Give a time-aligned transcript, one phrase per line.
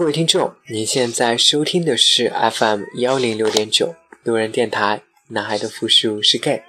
[0.00, 6.62] 各位听众，您现在收听的是 FM 幺零六点九路人电台，男孩的复数是 gay。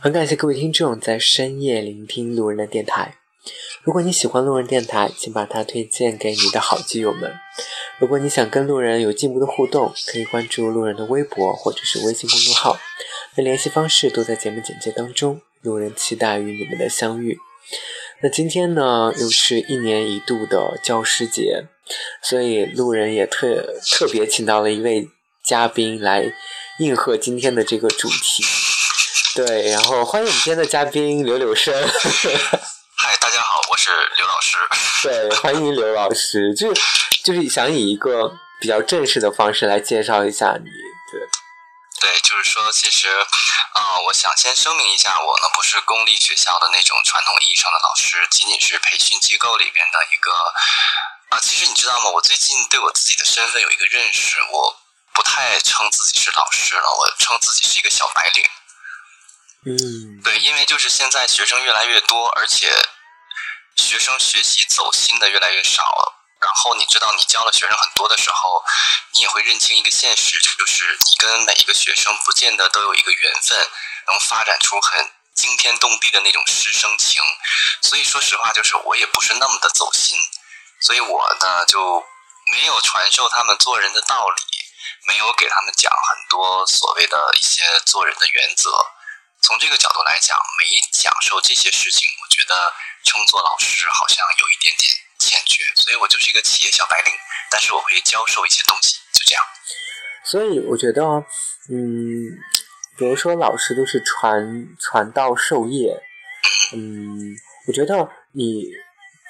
[0.00, 3.18] 很感谢各位听众在深夜聆听路人的电台。
[3.82, 7.30] 如果你喜欢路人电台，请把它推荐给你的好基友们。
[7.98, 12.78] 如果你想跟路人有进一步的互动，可以关注路人的微博或者是微信公众号，
[13.36, 15.42] 那联系方式都在节目简介当中。
[15.60, 17.36] 路人期待与你们的相遇。
[18.22, 21.64] 那今天呢，又是一年一度的教师节，
[22.22, 25.08] 所以路人也特特别请到了一位
[25.44, 26.32] 嘉宾来
[26.78, 28.44] 应和今天的这个主题。
[29.34, 31.72] 对，然后欢迎我们今天的嘉宾柳柳生。
[32.96, 34.58] 嗨，大家好，我是刘老师。
[35.02, 36.80] 对，欢迎刘老师，就是
[37.24, 40.64] 就是想以一个比较正式的方式来介绍一下你。
[41.10, 41.20] 对，
[42.00, 43.08] 对，就是说，其实，
[43.72, 50.30] 啊、我想先声明一下，我呢不是公立学校的那种传统意义上的老师，仅仅是培训机构里边的一个。
[51.30, 52.10] 啊、其实你知道吗？
[52.10, 54.76] 我最近对我自己的身份有一个认识，我
[55.14, 58.44] 不太称自己是老师了，我称自己是一个小白领。
[59.66, 62.72] 嗯，对，因为就是现在学生越来越多，而且
[63.76, 65.84] 学生学习走心的越来越少。
[66.40, 68.64] 然后你知道，你教了学生很多的时候，
[69.12, 73.68] 你也会认清一个现实，就是你跟每一个学生不见得都有一个缘分，
[74.08, 77.22] 能发展出很惊天动地的那种师生情。
[77.82, 80.18] 所以说实话，就是我也不是那么的走心，
[80.80, 82.02] 所以我呢就
[82.52, 84.42] 没有传授他们做人的道理，
[85.06, 88.70] 没有给他们讲很多所谓的一些做人的原则。
[89.42, 92.54] 从这个角度来讲，没讲授这些事情，我觉得
[93.04, 97.14] 称作老师好像有一点点欠缺，所以我就是一个企业小白领，
[97.50, 99.42] 但是我会教授一些东西，就这样。
[100.24, 101.02] 所以我觉得，
[101.72, 102.36] 嗯，
[102.98, 105.96] 比如说老师都是传传道授业，
[106.74, 107.34] 嗯，
[107.66, 108.64] 我觉得你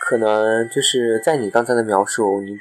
[0.00, 2.56] 可能就是在你刚才的描述，你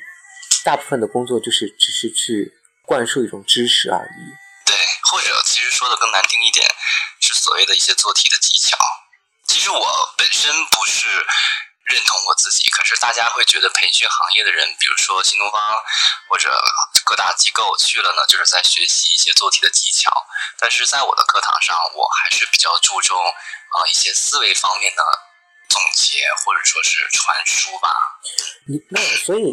[0.64, 2.54] 大部分的工作就是只是去
[2.86, 4.22] 灌输一种知识而已。
[4.68, 4.76] 对，
[5.10, 6.68] 或者其实说的更难听一点，
[7.22, 8.78] 是所谓的一些做题的技巧。
[9.48, 11.08] 其实我本身不是
[11.86, 15.60] 认同我自己，可是大家会觉得培训行业的人，比如说新东方
[16.30, 16.54] 或者
[17.06, 20.12] 各大机构去了呢，就是在学习一些做题的技巧。
[20.60, 25.02] 但是在我的课堂上，我还是比较注重啊、一些思维方面的
[25.70, 27.90] 总结或者说是传输吧。
[28.68, 29.44] 你那所以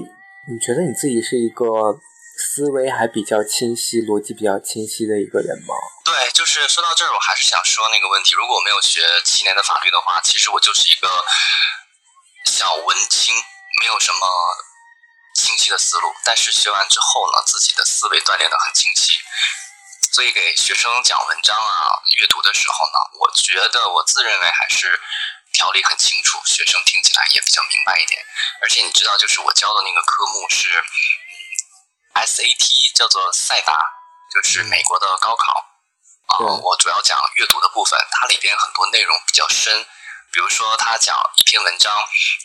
[0.49, 2.01] 你觉得你自己是一个
[2.37, 5.73] 思维还比较清晰、逻辑比较清晰的一个人吗？
[6.05, 8.35] 对，就是说到这儿，我还是想说那个问题。
[8.35, 11.09] 如果我没有学七年的法律的话，其实我就是一个
[12.45, 13.35] 小文青，
[13.81, 14.21] 没有什么
[15.35, 16.13] 清晰的思路。
[16.25, 19.19] 但是学完之后呢，自己的思维锻炼得很清晰。
[20.13, 21.89] 所以给学生讲文章啊、
[22.21, 24.99] 阅读的时候呢，我觉得我自认为还是
[25.57, 28.21] 条理很清楚，学生听起来也比较明白一点。
[28.61, 33.73] 而且你知道，就是我教的那个科目是嗯 SAT，叫做赛达，
[34.35, 35.65] 就是美国的高考。
[36.27, 39.87] 啊、对我主要讲阅读的部分，它里边很多内容比较深，
[40.33, 41.95] 比如说他讲一篇文章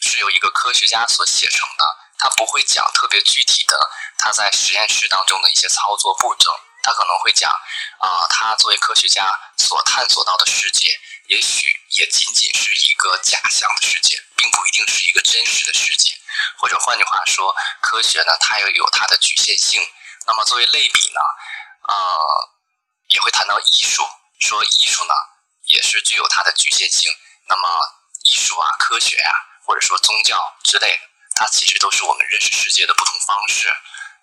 [0.01, 1.83] 是由一个科学家所写成的，
[2.19, 3.75] 他不会讲特别具体的
[4.19, 6.51] 他在实验室当中的一些操作步骤，
[6.83, 7.51] 他可能会讲
[7.99, 16.13] 啊、他作为科学家所探索到的世界，也许也仅仅是一个假象的世界，并不一定是一个真实的世界。
[16.57, 19.81] 或者换句话说，科学呢，它也有它的局限性。
[20.25, 21.19] 那么作为类比呢，
[21.87, 21.95] 呃，
[23.09, 24.03] 也会谈到艺术，
[24.39, 25.13] 说艺术呢
[25.65, 27.11] 也是具有它的局限性。
[27.47, 27.67] 那么
[28.23, 29.33] 艺术啊、科学啊，
[29.65, 31.03] 或者说宗教之类的，
[31.35, 33.67] 它其实都是我们认识世界的不同方式。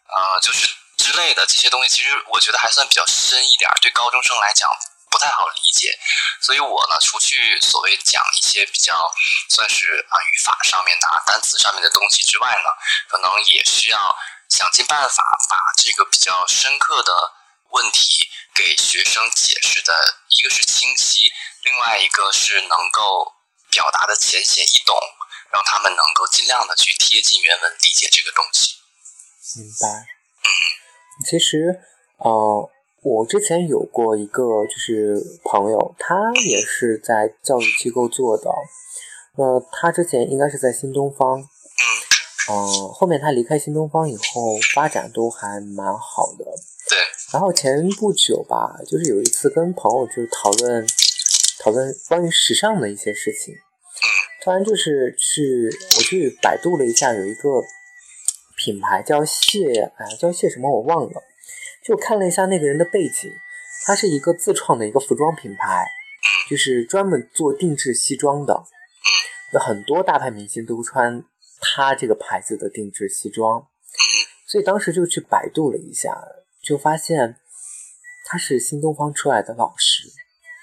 [0.06, 0.68] 呃，就是
[0.98, 4.68] 之类的这些东西，其实我觉得还算比较深一点儿，对高中生来讲
[5.10, 5.96] 不太好理解。
[6.42, 8.94] 所以我呢，除去所谓讲一些比较
[9.48, 12.68] 算是啊语法上面的、啊、单词上面的东西之外呢，
[13.08, 14.16] 可能也需要
[14.50, 17.12] 想尽办法把这个比较深刻的
[17.70, 19.92] 问题给学生解释的，
[20.28, 23.34] 一个是清晰，另外一个是能够
[23.70, 24.96] 表达的浅显易懂，
[25.52, 28.76] 让他们能够尽量的去贴近原文理解这个东西。
[29.56, 30.18] 明白。
[31.24, 31.80] 其实，
[32.18, 32.70] 呃，
[33.02, 38.50] 我之前有过一个就是朋友，他也是在教育机构做的。
[39.36, 41.44] 那他之前应该是在新东方，嗯
[42.50, 46.44] 嗯、后面他离开新东方以后，发展都还蛮好的。
[46.44, 46.98] 对，
[47.32, 50.86] 然后前不久吧，就是有一次跟朋友就是讨论
[51.60, 53.54] 讨论关于时尚的一些事情。
[54.42, 57.62] 突然就是去我去百度了一下，有一个
[58.58, 61.22] 品牌叫谢，哎，叫谢什么我忘了。
[61.84, 63.32] 就看了一下那个人的背景，
[63.86, 65.86] 他是一个自创的一个服装品牌，
[66.50, 68.64] 就是专门做定制西装的。
[69.54, 71.24] 有很多大牌明星都穿
[71.60, 73.66] 他这个牌子的定制西装。
[74.46, 76.20] 所以当时就去百度了一下，
[76.62, 77.36] 就发现
[78.26, 79.87] 他是新东方出来的老师。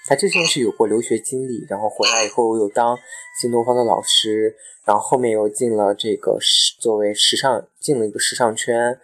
[0.08, 2.96] 他之前是有过留学经历，然后回来以后又当
[3.40, 4.54] 新东方的老师，
[4.84, 8.98] 然后后面又进了这个时作为时尚进了一个时尚圈，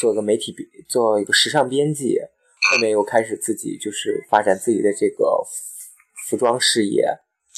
[0.00, 0.52] 做个媒体
[0.88, 2.18] 做一个时尚编辑，
[2.70, 5.46] 后面又开始自己就是发展自己的这个
[6.28, 7.04] 服装事业，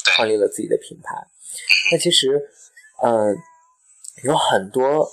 [0.05, 1.15] 创立了自己的品牌。
[1.91, 2.41] 那其实，
[3.03, 3.35] 嗯，
[4.23, 5.09] 有很多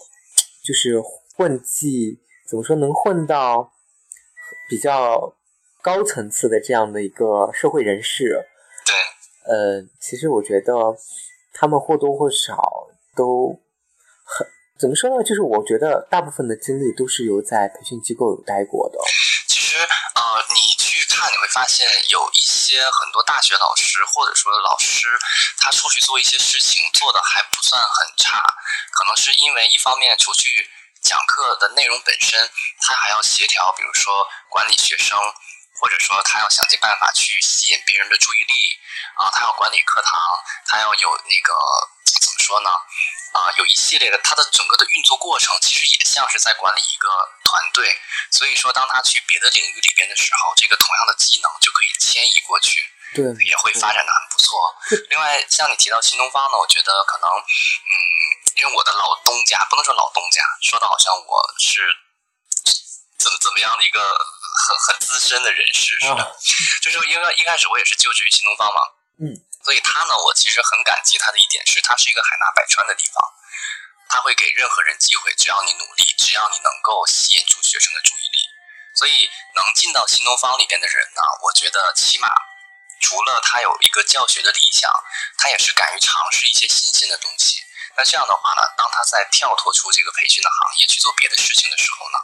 [0.62, 1.00] 就是
[1.35, 3.73] 混迹，怎么说能混到
[4.69, 5.35] 比较。
[5.82, 8.47] 高层次的这样的一个社会人士，
[8.85, 8.94] 对，
[9.49, 10.73] 呃，其实我觉得
[11.55, 12.61] 他们或多或少
[13.17, 13.56] 都
[14.25, 14.47] 很
[14.79, 15.25] 怎么说呢？
[15.25, 18.99] 就是我觉得大部分的经历都是由在培训机构有待过的。
[19.49, 20.21] 其实，呃，
[20.53, 25.09] 你去看你会发现，有一些很多大学老师或者说老师，
[25.59, 28.37] 他出去做一些事情做的还不算很差，
[28.93, 30.69] 可能是因为一方面除去
[31.00, 32.38] 讲课的内容本身，
[32.81, 35.19] 他还要协调，比如说管理学生。
[35.81, 38.53] 或者说他要想尽办法去吸引别人的注意力
[39.17, 40.21] 啊，他要管理课堂，
[40.67, 41.53] 他要有那个
[42.21, 42.71] 怎么说呢？
[43.32, 47.09] 啊，有一系列的，他的整个的运作过程其实也像是在管理一个
[47.44, 47.97] 团队。
[48.32, 52.83] 所以说，当他去别的领域里边的时候，这个同样的技能就可以迁移过去，
[53.15, 54.59] 对，也会发展的很不错。
[55.09, 57.97] 另外，像你提到新东方呢，我觉得可能，嗯，
[58.56, 61.87] 因为我的老东家不能说老东家，说的好像我是
[63.19, 64.00] 怎么怎么样的一个。
[64.61, 66.37] 很很资深的人士是的，
[66.85, 68.81] 就是因为一开始我也是就职于新东方嘛，
[69.25, 69.33] 嗯，
[69.65, 73.25] 所以他呢，我其实很感激他的一点是，他是一个海纳百川的地方，
[74.09, 78.39] 他会给任何人机会，只要你努力，只要你能够吸引住学生的注意力，
[78.97, 82.29] 所以能进到新东方里边的人呢，我觉得起码
[83.01, 84.91] 除了他有一个教学的理想，
[85.39, 87.65] 他也是敢于尝试一些新鲜的东西。
[87.97, 92.19] 那这样的话呢，当他在跳脱出这个培训的行业去做别的事情的时候呢，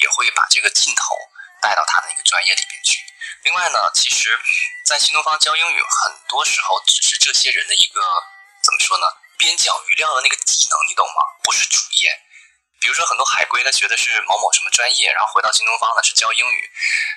[0.00, 1.16] 也会把这个劲头。
[1.60, 2.98] 带到他的那个专业里边去。
[3.44, 4.38] 另外呢，其实，
[4.84, 8.00] 在新东方教英语，很多时候只是这些人的一个
[8.62, 9.06] 怎么说呢？
[9.38, 11.22] 边角余料的那个技能，你懂吗？
[11.44, 12.10] 不是主业。
[12.80, 16.70] 比如说，很多海归他学的是某某什么专业，然后回到新东方呢是教英语，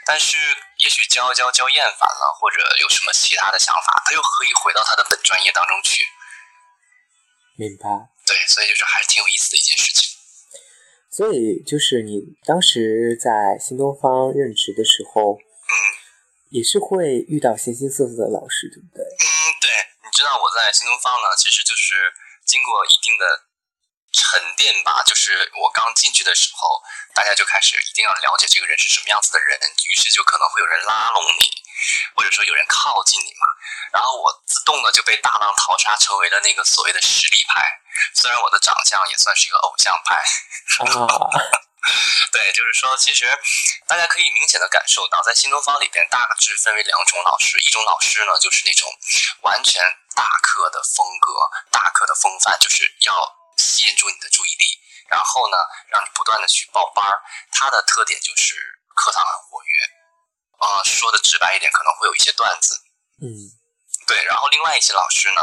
[0.05, 0.37] 但是
[0.77, 6.03] 也许教教教厌烦了，或者有什么其他的想法，他又可以回到他的本专业当中去。
[7.57, 7.89] 明白。
[8.25, 10.10] 对，所以就是还是挺有意思的一件事情。
[11.11, 15.75] 所以就是你当时在新东方任职的时候，嗯，
[16.55, 19.03] 也是会遇到形形色色的老师，对不对？
[19.03, 19.27] 嗯，
[19.59, 19.67] 对。
[20.01, 21.99] 你知道我在新东方呢，其实就是
[22.47, 23.23] 经过一定的
[24.15, 25.03] 沉淀吧。
[25.03, 26.79] 就是我刚进去的时候，
[27.11, 31.51] 大家就开始一定要了解这个人是什么样子的人，于是就可能会有人拉拢你，
[32.15, 33.50] 或者说有人靠近你嘛。
[33.93, 37.63] 然后我自动的就被大浪淘沙，成为了那个所谓的实力派。
[38.15, 40.17] 虽然我的长相也算是一个偶像派。
[42.31, 43.25] 对，就是说，其实
[43.87, 47.57] 大家可以明显的感受到，在新东方里边，大致分为两种老师。
[47.59, 48.87] 一种老师呢，就是那种
[49.41, 49.81] 完全
[50.15, 51.33] 大课的风格、
[51.71, 53.17] 大课的风范，就是要
[53.57, 54.65] 吸引住你的注意力，
[55.09, 55.57] 然后呢，
[55.89, 57.19] 让你不断的去报班儿。
[57.51, 58.55] 他的特点就是
[58.95, 59.73] 课堂很活跃，
[60.59, 62.75] 啊，说的直白一点，可能会有一些段子。
[63.21, 63.25] 嗯，
[64.07, 64.23] 对。
[64.25, 65.41] 然后另外一些老师呢，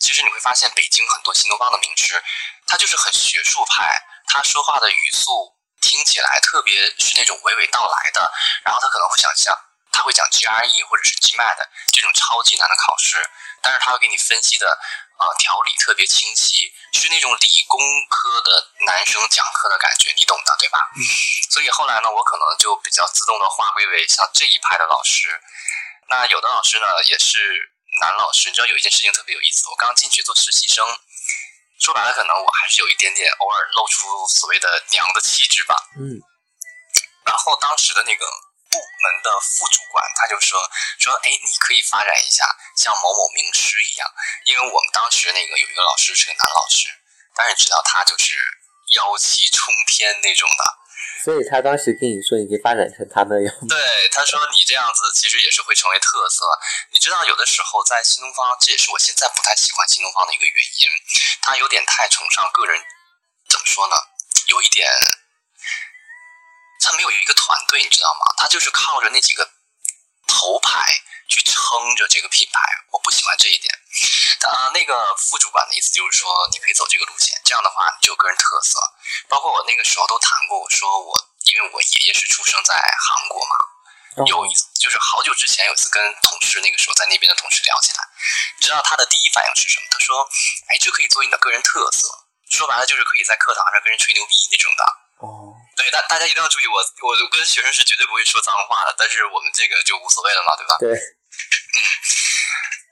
[0.00, 2.22] 其实你会发现，北京很多新东方的名师，
[2.66, 3.90] 他就是很学术派。
[4.28, 8.32] 他说话的语速听起来，特别是那种娓娓道来的，
[8.64, 9.54] 然后他可能会想象，
[9.92, 11.56] 他会讲 GRE 或者是 GMAT
[11.92, 13.22] 这种超级难的考试，
[13.62, 20.78] 但是他会给你分析的，呃，条理特别清晰，是那种理工科的男生讲课的感觉，你懂的，对吧？
[20.96, 21.00] 嗯。
[21.52, 25.40] 所以后来呢，我可能就比较自动的划归为像这一派的老师。
[26.08, 30.84] 那有的老师呢，也是男老师，你知道有一件事情特别有意思，我刚进去做实习生。
[31.78, 35.76] 说白了，可能我还是有一点点偶尔露出所谓的娘的气质吧。
[36.00, 36.20] 嗯。
[37.24, 38.24] 然后当时的那个
[38.70, 40.58] 部门的副主管他就说
[40.98, 42.44] 说，哎，你可以发展一下
[42.76, 44.08] 像某某名师一样，
[44.44, 46.88] 因为我们当时那个有一个老师是个男老师，
[47.34, 48.34] 但是知道他就是
[48.94, 50.64] 妖气冲天那种的。
[51.26, 53.50] 所以他当时跟你说，你可以发展成他那样。
[53.66, 53.74] 对，
[54.14, 56.46] 他说你这样子其实也是会成为特色。
[56.94, 60.86] 你知道，有的时候在新东方，这也是我现在不太喜欢新东方的一个原因，
[61.42, 62.78] 他有点太崇尚个人，
[63.50, 63.96] 怎么说呢？
[64.46, 64.86] 有一点，
[66.86, 68.30] 他没有一个团队，你知道吗？
[68.38, 69.42] 他就是靠着那几个
[70.28, 70.78] 头牌
[71.26, 71.58] 去撑
[71.96, 72.60] 着这个品牌，
[72.92, 73.74] 我不喜欢这一点。
[74.46, 78.78] 呃，那个副主管的意思就是说，你可以走这个路线，这样的话你就有个人特色。
[79.28, 81.12] 包括我那个时候都谈过，我说我
[81.52, 87.98] 因为我爷爷是出生在韩国嘛，有一次就是好久之前有一次跟同事那个时候在那边的同事聊起来，
[88.58, 89.86] 你知道他的第一反应是什么？
[89.90, 90.22] 他说
[90.72, 92.08] ：“哎，这可以做你的个人特色。”
[92.48, 94.82] 说白了就是可以在课堂上跟人吹牛逼那种的。
[95.18, 100.76] 哦，对，大大家一定要注意，我我跟学生是绝对不会说脏话的，但是我们这个就无所谓了嘛，对吧？
[100.78, 100.90] 对。
[100.92, 101.78] 嗯，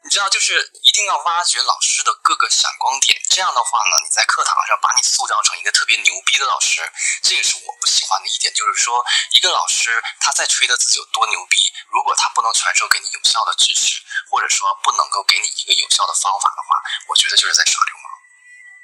[0.04, 6.84] 你知道，就是一定要挖掘老师的各个闪光点，这样的话呢，你在课堂上把你塑造成一个特别牛逼的老师，
[7.22, 11.56] 这也是我不喜欢的一点，就是说，一个老师他在吹的自己有多牛逼，
[11.88, 16.76] 如果他不能传授给你有效的知识，或者说不能够给你一个有效的方法的话，
[17.08, 18.12] 我觉得就是在耍流氓。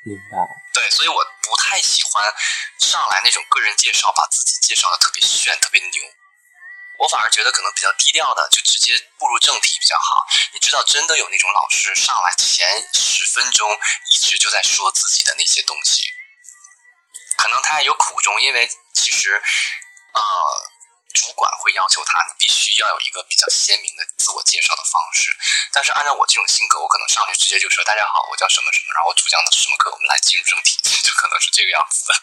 [0.03, 0.41] 明白。
[0.73, 2.25] 对，所以我不太喜欢
[2.81, 6.03] 上来那种个人介绍，把自己介绍的特别炫、特别牛。
[7.01, 10.27] 我反而觉得可能比较低调的，就直接步入正题比较好。
[10.53, 13.73] 你知道，真的有那种老师上来前十分钟
[14.11, 16.05] 一直就在说自己的那些东西，
[17.37, 19.43] 可能他也有苦衷，因为其实，
[20.13, 20.21] 呃。
[21.13, 25.37] 主管会要求他，你必须要有一个比较鲜明的自我介绍的方式。
[25.73, 32.15] 但是按照我这种性格，我可能上去直接就说：“大家好，我叫什么什么，然后主讲的是什么课，我们来进入正题。”就可能是这个样子的。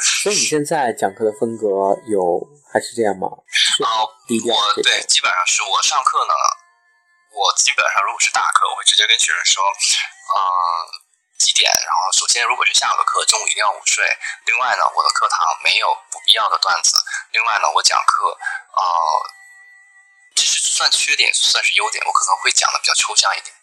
[0.00, 1.66] 所以你现在讲课的风格
[2.08, 2.40] 有
[2.72, 3.28] 还是这样吗？
[3.28, 6.34] 啊，我对，基本上是我上课呢，
[7.32, 11.00] 我基本上如果是大课，我会直接跟学生说，呃。
[11.40, 11.72] 几点？
[11.72, 14.04] 然后首先，如果是下午的课，中午一定要午睡。
[14.44, 17.02] 另外呢，我的课堂没有不必要的段子。
[17.32, 18.84] 另外呢，我讲课，呃，
[20.36, 22.04] 这是算缺点，算是优点。
[22.04, 23.56] 我可能会讲的比较抽象一点，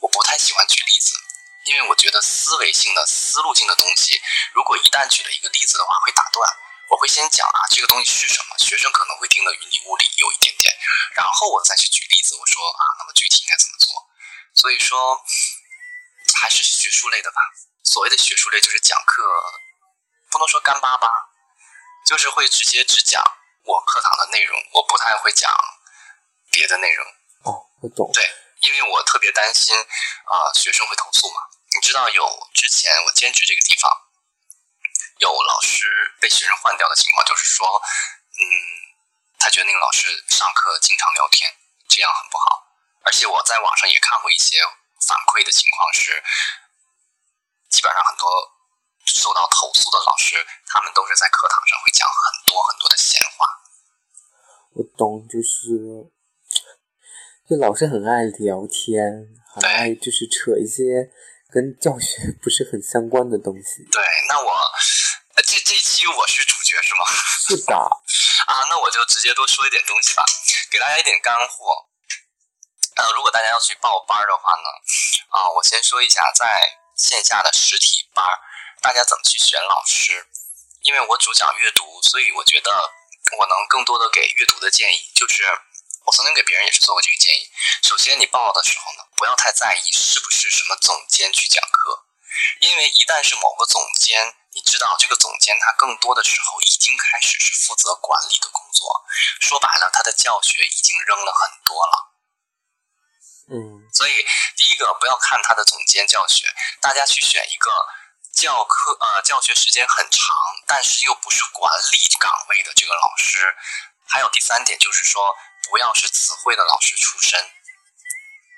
[0.00, 1.16] 我不太喜欢举例子，
[1.64, 4.20] 因为我觉得思维性的、思路性的东西，
[4.52, 6.48] 如果一旦举了一个例子的话，会打断。
[6.90, 10.74] 我会先讲啊，这个东西是什么，学生可能会听得云里雾里，有一点点，
[11.14, 13.94] 然后我再去举例子，我说啊，那么具体应该怎么做？
[14.54, 15.22] 所以说。
[16.36, 17.40] 还是学术类的吧。
[17.84, 19.22] 所谓的学术类，就是讲课
[20.30, 21.08] 不能说干巴巴，
[22.06, 23.22] 就是会直接只讲
[23.62, 25.54] 我课堂的内容，我不太会讲
[26.50, 27.06] 别的内容。
[27.44, 28.10] 哦，我懂。
[28.12, 28.24] 对，
[28.62, 31.42] 因为我特别担心啊，学生会投诉嘛。
[31.84, 32.24] 你知道有
[32.54, 33.92] 之前我兼职这个地方，
[35.20, 35.84] 有老师
[36.18, 37.68] 被学生换掉的情况，就是说，
[38.32, 38.40] 嗯，
[39.36, 41.52] 他觉得那个老师上课经常聊天，
[41.86, 42.72] 这样很不好。
[43.04, 44.64] 而且我在网上也看过一些。
[45.04, 46.16] 反馈的情况是，
[47.68, 48.24] 基本上很多
[49.04, 53.44] 受到投诉的老师，他们都是在课堂上会讲很多很多的闲话。
[54.72, 56.08] 我懂，就是，
[57.44, 61.12] 就老师很爱聊天，很爱就是扯一些
[61.54, 63.86] 跟教学 不是很相关的东西。
[63.94, 64.50] 对，那我
[65.46, 67.06] 这这期我是主角是吗？
[67.46, 67.74] 是的。
[68.50, 70.24] 啊，那我就直接多说一点东西吧，
[70.70, 71.86] 给大家一点干货。
[72.96, 74.68] 呃，如果大家要去报班的话呢，
[75.30, 78.26] 啊，我先说一下在线下的实体班，
[78.82, 80.26] 大家怎么去选老师？
[80.82, 82.70] 因为我主讲阅读，所以我觉得
[83.38, 85.42] 我能更多的给阅读的建议，就是
[86.04, 87.50] 我曾经给别人也是做过这个建议。
[87.82, 92.04] 首先，你报的时候呢，不要太在意是不是什么总监去讲课，
[92.60, 99.04] 因为一旦是某个总监，你知道这个总监他更多的时候已经开始是负责管理的工作，
[99.40, 102.14] 说白了，他的教学已经扔了很多了。
[103.48, 104.24] 嗯，所以
[104.56, 106.46] 第一个不要看他的总监教学，
[106.80, 107.70] 大家去选一个
[108.32, 110.20] 教课呃教学时间很长，
[110.66, 113.54] 但是又不是管理岗位的这个老师。
[114.06, 115.34] 还有第三点就是说，
[115.70, 117.40] 不要是词汇的老师出身，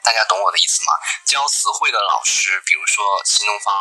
[0.02, 0.92] 大家懂我的意思吗？
[1.26, 3.74] 教词汇的老师，比如说新东方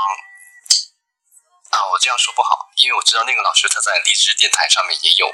[1.72, 5.29] 啊，我这样说不好，因为我知道那个老师他在荔枝电台上面也有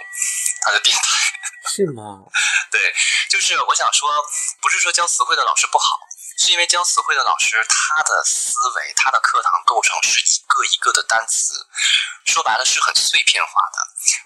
[0.61, 1.03] 他的电台。
[1.69, 2.25] 是吗？
[2.71, 2.93] 对，
[3.29, 4.09] 就是我想说，
[4.61, 5.99] 不是说教词汇的老师不好，
[6.39, 11.53] 是因为教词汇的老师他的思维、他的课堂构成是一个一个的单词，
[12.25, 13.77] 说白了是很碎片化的。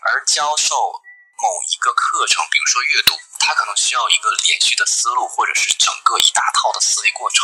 [0.08, 1.02] 而教授
[1.38, 7.44] 某一个课程，比如说阅读，它可能需要一个连续的思路，或者是整个一大套的思维过程。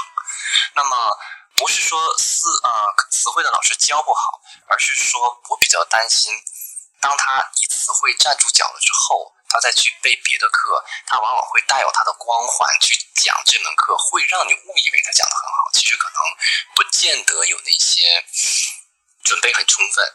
[0.76, 1.18] 那么
[1.56, 6.34] 不是说思呃词汇的老师教不好，而是说我比较担心，
[7.00, 9.34] 当他以词汇站住脚了之后。
[9.54, 16.24] 他再去背别的课，他往往会带有他的光环去讲这门课，会让你误以为他讲的很好，其实可能
[16.74, 18.24] 不见得有那些
[19.26, 20.06] 准备很充分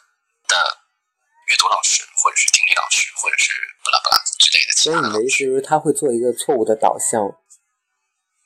[0.49, 0.78] 的
[1.46, 3.52] 阅读老师，或者是听力老师，或者是
[3.84, 4.72] 巴拉巴拉之类的。
[4.74, 7.22] 所以你的意思是，他会做一个错误的导向。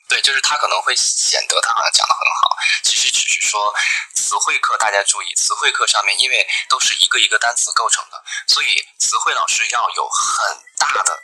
[0.09, 3.73] 对，就是他可能会显得他好像讲的很好，其实只是说
[4.15, 11.23] 词汇课，大家注意，词汇课上面因为都是一个一个单词构成的，所以词汇老师要有很大的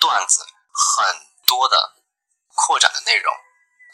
[0.00, 1.76] 段子，很多的
[2.54, 3.34] 扩展的内容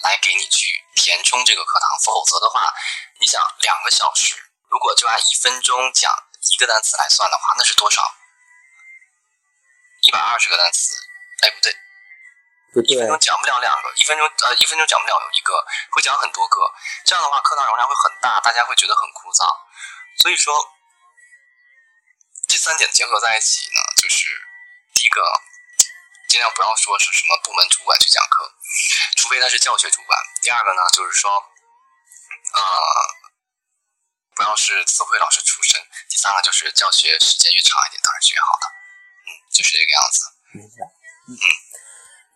[0.05, 2.71] 来给你去填充这个课堂，否则的话，
[3.19, 4.37] 你想两个小时，
[4.69, 8.01] 如果就按一分钟讲一个单词来算的话，那是多少？
[10.01, 10.97] 一百二十个单词？
[11.43, 11.77] 哎，不对，
[12.73, 16.73] 不对一分，钟讲不了两个，一分钟呃一分钟讲不了一个，会讲很多个，
[17.05, 19.45] 这样的话课堂容量会很大，大家会觉得很枯燥。
[20.17, 20.55] 所以说，
[22.49, 24.25] 这三点结合在一起呢，就是
[24.95, 25.21] 第一个，
[26.29, 28.55] 尽量不要说是什么部门主管去讲课，
[29.17, 30.19] 除非他是教学主管。
[30.43, 31.31] 第二个呢，就是说，
[32.55, 32.63] 呃，
[34.41, 35.77] 不要是词汇老师出身。
[36.09, 38.65] 第三个就是教学时间越长一点，当然是越好的。
[39.29, 40.19] 嗯，就是这个样子。
[40.57, 40.89] 明白。
[41.29, 41.37] 嗯。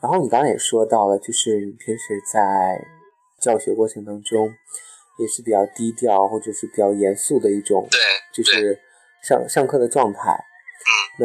[0.05, 2.77] 然后你刚刚也说到了，就是你平时在
[3.41, 4.53] 教学过程当中，
[5.17, 7.99] 也是比较低调或者是比较严肃的一种，对，
[8.37, 8.77] 就是
[9.25, 10.21] 上上课的状态。
[10.29, 11.25] 嗯。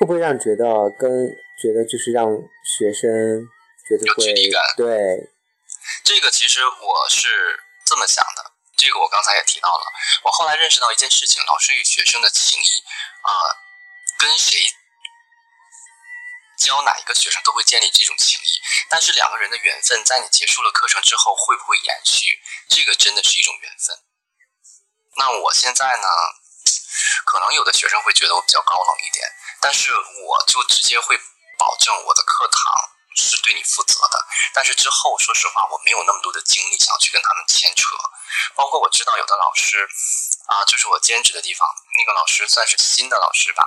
[0.00, 0.64] 会不会让觉得
[0.96, 1.28] 跟
[1.60, 2.32] 觉得就是让
[2.64, 3.44] 学生
[3.84, 5.28] 觉得有会距离感对，
[6.02, 7.28] 这个其实我是
[7.84, 8.47] 这么想的，
[8.78, 9.92] 这个我刚才也提到了。
[10.22, 12.84] 我后来认识到一件事情，老师与学生的情谊
[13.22, 13.32] 啊、
[14.18, 14.72] 跟谁
[16.58, 23.98] 教哪一个学生都会建立这种情谊，但是两个人的缘分在你结束了课程之后会不会延续，这个真的是一种缘分。
[25.16, 26.08] 那我现在呢，
[27.26, 29.26] 可能有的学生会觉得我比较高冷一点，
[29.60, 31.18] 但是我就直接会
[31.58, 32.60] 保证我的课堂
[33.22, 34.26] 是对你负责的。
[34.54, 37.84] 但是之后，说实话，我没有那么多的精力想去跟他们牵扯。
[38.54, 39.88] 包括我知道有的老师
[40.46, 43.64] 啊，就是我兼职的地方，那个老师算是新的老师吧，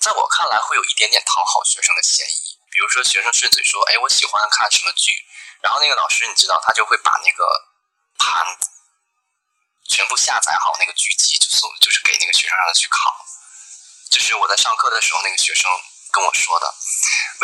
[0.00, 2.58] 在我看来会有一点点讨好学生的嫌疑。
[2.70, 5.10] 比如说，学生顺嘴说：“哎，我喜欢看什么剧。”
[5.64, 7.44] 然后那个老师，你知道，他就会把那个
[8.18, 8.44] 盘
[9.88, 13.16] 全部下载好那个剧集，就送就是给那个学生让他去考。
[14.10, 15.70] 就是我在上课的时候，那个学生
[16.16, 16.64] 跟我说的。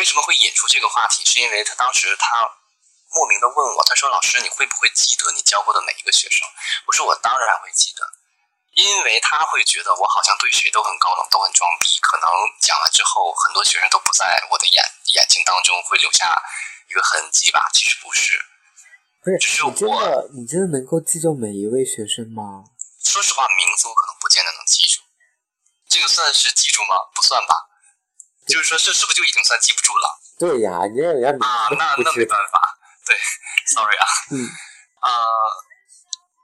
[0.00, 1.22] 为什么会引出这个话题？
[1.26, 2.48] 是因为他当时他
[3.12, 6.48] 莫名的问我，他说：“老师，你会不会记得你教过的每一个学生？”
[6.88, 8.00] 我说：“我当然会记得。”
[8.72, 12.00] 因为他会觉得我好像对谁都很高冷，都很装逼。
[12.00, 12.24] 可能
[12.58, 14.82] 讲了之后，很多学生都不在我的眼
[15.12, 16.40] 眼睛当中会留下
[16.88, 17.68] 一个痕迹吧？
[17.74, 18.40] 其实不是，
[19.22, 22.64] 不是就是你真我的你真的能够记住每一位学生吗？
[23.04, 25.02] 说实话，名字我可能不见得能记住。
[25.90, 26.96] 这个算是记住吗？
[27.14, 27.52] 不算吧。
[28.52, 31.68] 就是说，这是不是就已经算记不住了对呀，你让人啊？
[31.72, 32.60] 那那没办法，
[33.06, 33.16] 对
[33.72, 34.04] ，sorry 啊。
[34.30, 34.44] 嗯，
[35.00, 35.24] 呃，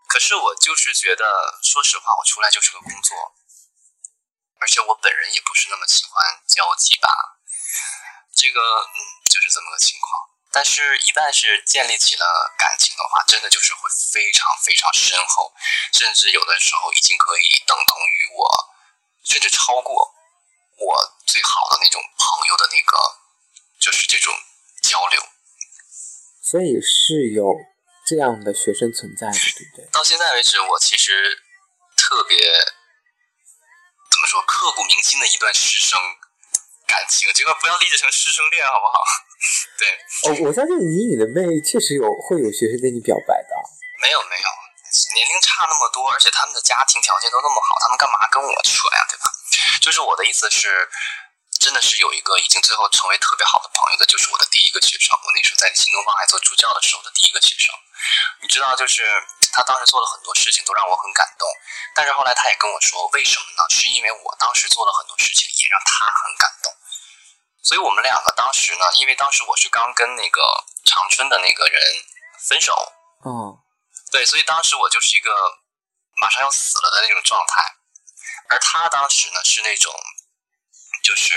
[0.09, 1.29] 可是我就是觉得，
[1.63, 3.17] 说实话，我出来就是个工作，
[4.61, 6.15] 而且我本人也不是那么喜欢
[6.49, 7.13] 交际吧。
[8.35, 10.31] 这个，嗯，就是这么个情况。
[10.51, 12.25] 但是，一旦是建立起了
[12.57, 15.53] 感情的话，真的就是会非常非常深厚，
[15.93, 18.49] 甚至有的时候已经可以等同于我，
[19.25, 20.15] 甚至超过
[20.79, 20.95] 我
[21.27, 22.97] 最好的那种朋友的那个，
[23.79, 24.33] 就是这种
[24.83, 25.23] 交流。
[26.43, 27.53] 所以是有
[28.07, 29.85] 这样的学生存在的，对不对？
[29.93, 31.45] 到现在为止，我其实
[31.97, 32.39] 特别
[34.09, 35.99] 怎么说刻骨铭心的一段师生
[36.87, 39.03] 感情，这个不要理解成师生恋，好不好？
[39.79, 39.85] 对，
[40.31, 43.53] 哦，我相信以你的魅力，确实有会有学生跟你表白的。
[44.01, 44.49] 没有没有，
[45.15, 49.29] 年龄差那么多，而且他们的家庭条件都那么好，他们干嘛跟我扯呀，对吧？
[49.81, 50.89] 就是我的意思是，
[51.61, 55.17] 真的是有一个已经最后成为特别好的朋友的，就是我的第一个学生。
[55.25, 57.75] 我那时候在新东方还做助教的时候的第一个学生，
[58.43, 59.03] 你知道，就是
[59.53, 61.49] 他当时做了很多事情，都让我很感动。
[61.95, 63.63] 但是后来他也跟我说，为什么呢？
[63.71, 66.73] 是因为我当时做了很多事情，也让他很感动。
[67.63, 70.41] 所以我们两个当时呢，因为当时我是刚跟那个
[70.87, 71.83] 长春的那个人
[72.49, 72.73] 分手，
[73.27, 73.59] 嗯，
[74.11, 75.31] 对，所以当时我就是一个
[76.21, 77.63] 马上要死了的那种状态，
[78.49, 79.93] 而他当时呢是那种，
[81.05, 81.35] 就是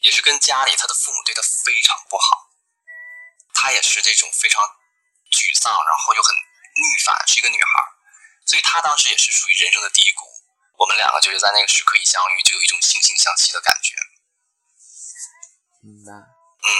[0.00, 2.50] 也是跟家里他的父母对他非常不好，
[3.54, 4.64] 他也是那种非常
[5.30, 7.88] 沮丧，然后又很逆反，是一个女孩儿，
[8.46, 10.26] 所以她当时也是属于人生的低谷。
[10.76, 13.94] 我们两个就是在那个时刻一相遇，就有一种惺惺相惜的感觉。
[15.82, 16.12] 明白。
[16.12, 16.70] 嗯，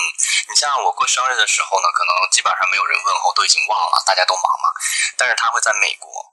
[0.48, 4.66] 你像我过生日的时候呢，可能基本上没有人问候，都已经忘了，大家都忙嘛。
[5.16, 6.23] 但是他会在美国，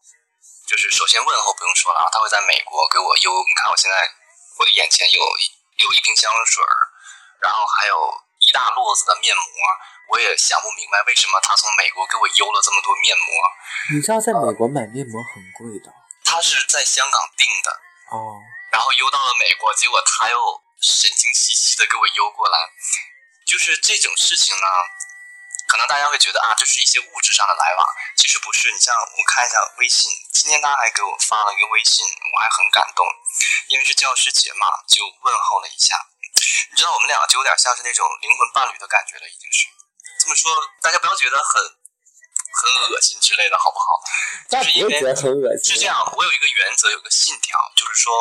[0.72, 3.44] 就是首先问候不用说了啊，他会在美国给我邮。
[3.44, 4.08] 你看我现在
[4.56, 5.20] 我的眼前有
[5.84, 6.72] 有一瓶香水儿，
[7.44, 8.00] 然后还有
[8.48, 9.44] 一大摞子的面膜。
[10.16, 13.28] 我也想不明白为什么他从美国给我邮了这么多面膜。
[13.92, 15.92] 你知道在美国买面膜很贵的
[16.24, 17.70] 他是在香港订的，
[18.16, 18.40] 哦。
[18.72, 20.40] 然后邮到了美国，结果他又
[20.80, 22.56] 神经兮兮的给我邮过来，
[23.44, 24.68] 就是这种事情呢，
[25.72, 27.88] 可能大家会觉得啊，这是一些物质上的来往，
[28.20, 28.68] 其实不是。
[28.76, 33.08] 你像我看一下微信，今天他还给我发了一个微信，我还很感动，
[33.72, 35.96] 因为是教师节嘛，就问候了一下。
[36.72, 39.72] 你知道我们俩就有点像是那种灵魂伴侣的感觉了，已经是。
[40.20, 40.52] 这么说，
[40.84, 44.04] 大家不要觉得很很恶心之类的，好不好？
[44.52, 44.92] 就是因为
[45.64, 48.12] 是这样，我有一个原则，有个信条，就是说，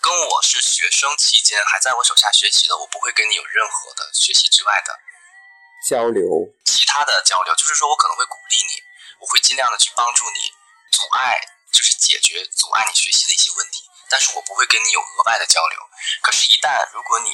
[0.00, 4.94] 跟我是学生期间还在我手下学习的，我不会跟你有任何的学习之外的
[5.86, 6.24] 交流，
[6.66, 8.82] 其他的交流，就是说我可能会鼓励你，
[9.20, 10.38] 我会尽量的去帮助你，
[10.92, 11.40] 阻碍
[11.72, 13.88] 就是解决阻碍你学习的一些问题。
[14.10, 15.78] 但是我不会跟你有额外的交流。
[16.20, 17.30] 可是，一旦如果你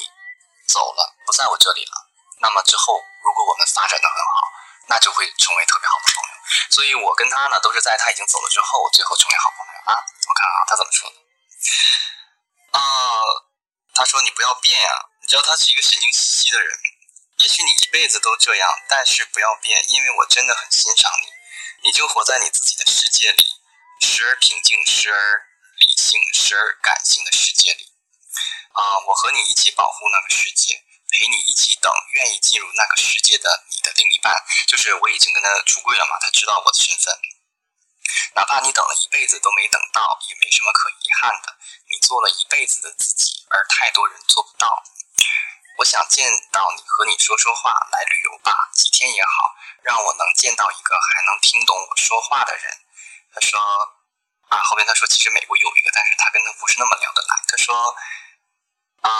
[0.67, 1.95] 走了，不在我这里了，
[2.39, 4.37] 那么之后如果我们发展的很好，
[4.87, 6.33] 那就会成为特别好的朋友。
[6.69, 9.99] 所以我跟他呢，都是在他已经走了之后，最后成为好朋友啊。
[9.99, 11.15] 我看啊，他怎么说的？
[12.77, 12.79] 啊，
[13.95, 15.09] 他说你不要变呀。
[15.21, 16.71] 你知道他是一个神经兮兮的人。
[17.47, 21.31] 也许你一辈子都这样，但是不要变，因为我真的很欣赏你。
[21.87, 23.45] 你就活在你自己的世界里，
[24.01, 25.47] 时而平静，时而。
[25.77, 27.93] 理性时而感性的世界里，
[28.73, 30.73] 啊，我和你一起保护那个世界，
[31.07, 34.33] 陪你一起等愿意进入那个世界的你的另一半。
[34.67, 37.13] 就是我已经跟他出柜了嘛，他知道我的身份。
[38.35, 41.55] 哪怕你等了一辈子都没等到，也没什么可遗憾的。
[41.87, 44.83] 你做了一辈子的自己，而太多人做不到。
[45.77, 52.63] 我想见到你，和你说说话，来旅游吧，几天也好，让我能见到一个还能听懂我说话的人。
[53.33, 53.59] 他说。
[54.47, 57.35] 啊，后面他说其实美国有一个，但是他跟他不是那么聊得来。
[57.49, 57.75] 他说，
[59.01, 59.11] 啊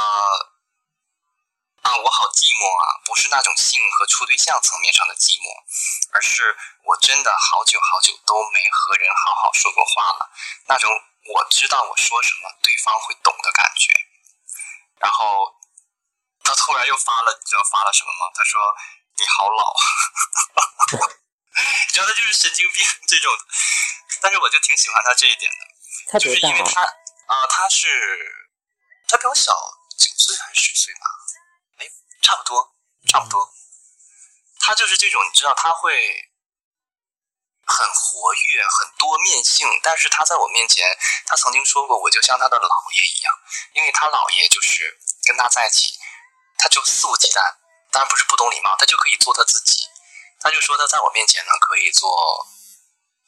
[1.83, 5.51] 啊，我好寂寞啊，不是那种性和处对象层面上的寂寞，
[6.13, 10.31] 而是我真的好久好久都没和人好好说过话了，
[10.67, 10.89] 那种
[11.35, 13.99] 我知道我说什么对方会懂的感觉。
[14.95, 15.56] 然后
[16.47, 18.31] 他突然又发了，你知道发了什么吗？
[18.33, 18.55] 他说
[19.19, 19.75] 你好老，
[21.59, 23.35] 你知道他就是神经病这种。
[24.21, 27.85] 但是我就挺喜欢他这一点的，就是因为他啊，他是
[29.09, 29.51] 他比我小
[29.99, 31.01] 九岁还是十岁吧？
[31.79, 31.85] 哎，
[32.23, 32.75] 差不多，
[33.09, 33.53] 差不多。
[34.59, 35.93] 他就是这种，你知道，他会
[37.65, 39.67] 很活跃、很多面性。
[39.83, 43.33] 但是他在我面前，他曾经说过，我就像他的姥爷一样，
[43.73, 45.99] 因为他姥爷就是跟他在一起，
[46.57, 47.39] 他就肆无忌惮，
[47.91, 49.85] 当然不是不懂礼貌，他就可以做他自己。
[50.39, 52.09] 他就说他在我面前呢，可以做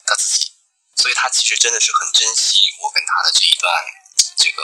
[0.06, 0.52] 他自己。
[0.96, 3.72] 所以他其实真的是很珍惜我跟他的这一段
[4.36, 4.62] 这个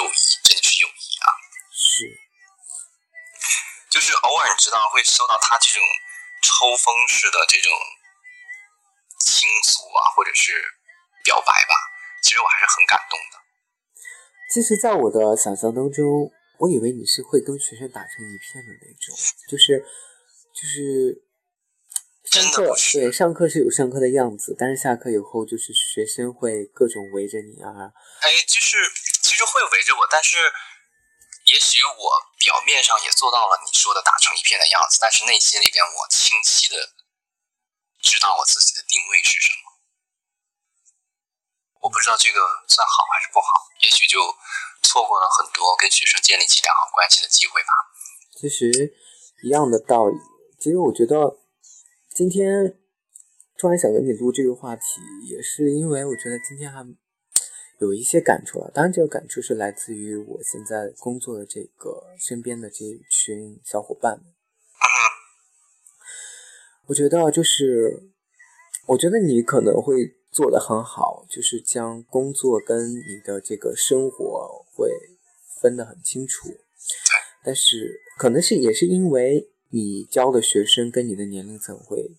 [0.00, 1.28] 友谊，真的是友谊啊。
[1.70, 2.08] 是，
[3.92, 5.82] 就是偶尔你知道会收到他这种
[6.42, 7.70] 抽风式的这种
[9.20, 10.64] 倾诉啊，或者是
[11.22, 11.74] 表白吧，
[12.22, 13.38] 其实我还是很感动的。
[14.52, 19.10] 其实，在我的想象当中，我以为你是会跟学生打成一片的那种，
[19.50, 19.82] 就是
[20.54, 21.26] 就是。
[22.32, 27.92] 上课对，上课是有上课的样子，但是下课以后就是学生会各种围着你啊。
[28.22, 28.78] 哎，就是
[29.20, 30.38] 其实会围着我，但是
[31.52, 36.78] 也许我表面上也做到了你说的打成一片的样子，但是内心里边我清晰的
[38.00, 39.61] 知道我自己的定位是什么。
[41.82, 42.38] 我不知道这个
[42.70, 44.22] 算好还是不好，也许就
[44.82, 47.74] 错过了很多跟学生建立起良好关系的机会吧。
[48.38, 48.94] 其实
[49.42, 50.16] 一样的道理，
[50.58, 51.42] 其实我觉得。
[52.14, 52.78] 今天
[53.56, 56.86] 突然想跟你录这个话题，也是因为我觉得今天还
[57.80, 58.70] 有一些感触啊。
[58.74, 64.34] 当然，这个感触是来自于我现在工作的这个身边的这一群小伙伴们。
[66.88, 68.12] 我觉得就是，
[68.88, 69.94] 我觉得你可能会
[70.32, 74.90] 做得很好，就是将工作跟你的这个生活会
[75.60, 76.48] 分得很清楚。
[77.44, 79.48] 但是，可能是也是因为。
[79.74, 82.10] 你教的学生跟你的年龄层会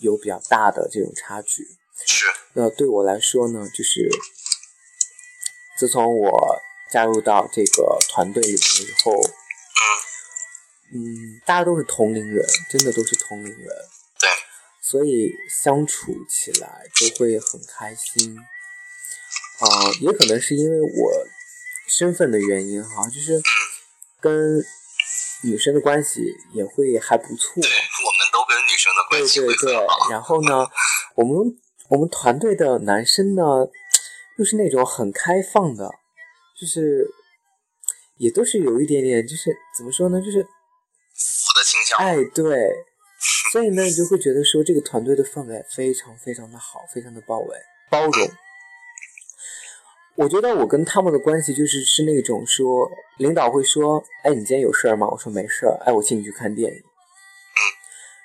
[0.00, 1.62] 有比较大的这种差距。
[2.06, 2.24] 是。
[2.54, 4.08] 那对我来说呢，就是
[5.76, 6.58] 自从我
[6.90, 9.12] 加入到这个团队里面以后，
[10.94, 13.68] 嗯，大家都是同龄人，真的都是同龄人。
[14.84, 14.90] 对。
[14.90, 18.36] 所以相处起来都会很开心。
[19.60, 21.26] 啊，也可能是因为我
[21.88, 23.40] 身份的原因哈，就是
[24.20, 24.64] 跟。
[25.42, 26.22] 女生的关系
[26.54, 30.08] 也会还不错，对，我们都跟女生的关系会很好。
[30.10, 30.66] 然后呢，
[31.16, 31.54] 我们
[31.90, 33.42] 我们团队的男生呢，
[34.38, 35.90] 又是那种很开放的，
[36.58, 37.10] 就是
[38.16, 41.98] 也都是有一点点，就是怎么说呢，就是腐的倾向。
[41.98, 42.70] 哎，对，
[43.52, 47.56] 所以呢，你就会觉得说这个团队的氛围非常非常的好，非常的包围
[47.90, 48.30] 包容。
[50.16, 55.08] 我觉得我跟他们的关系就是是那种说，领导会说，哎，你今天有事儿吗？
[55.08, 55.76] 我说没事儿。
[55.84, 56.78] 哎，我请你去看电影。
[56.78, 57.60] 嗯。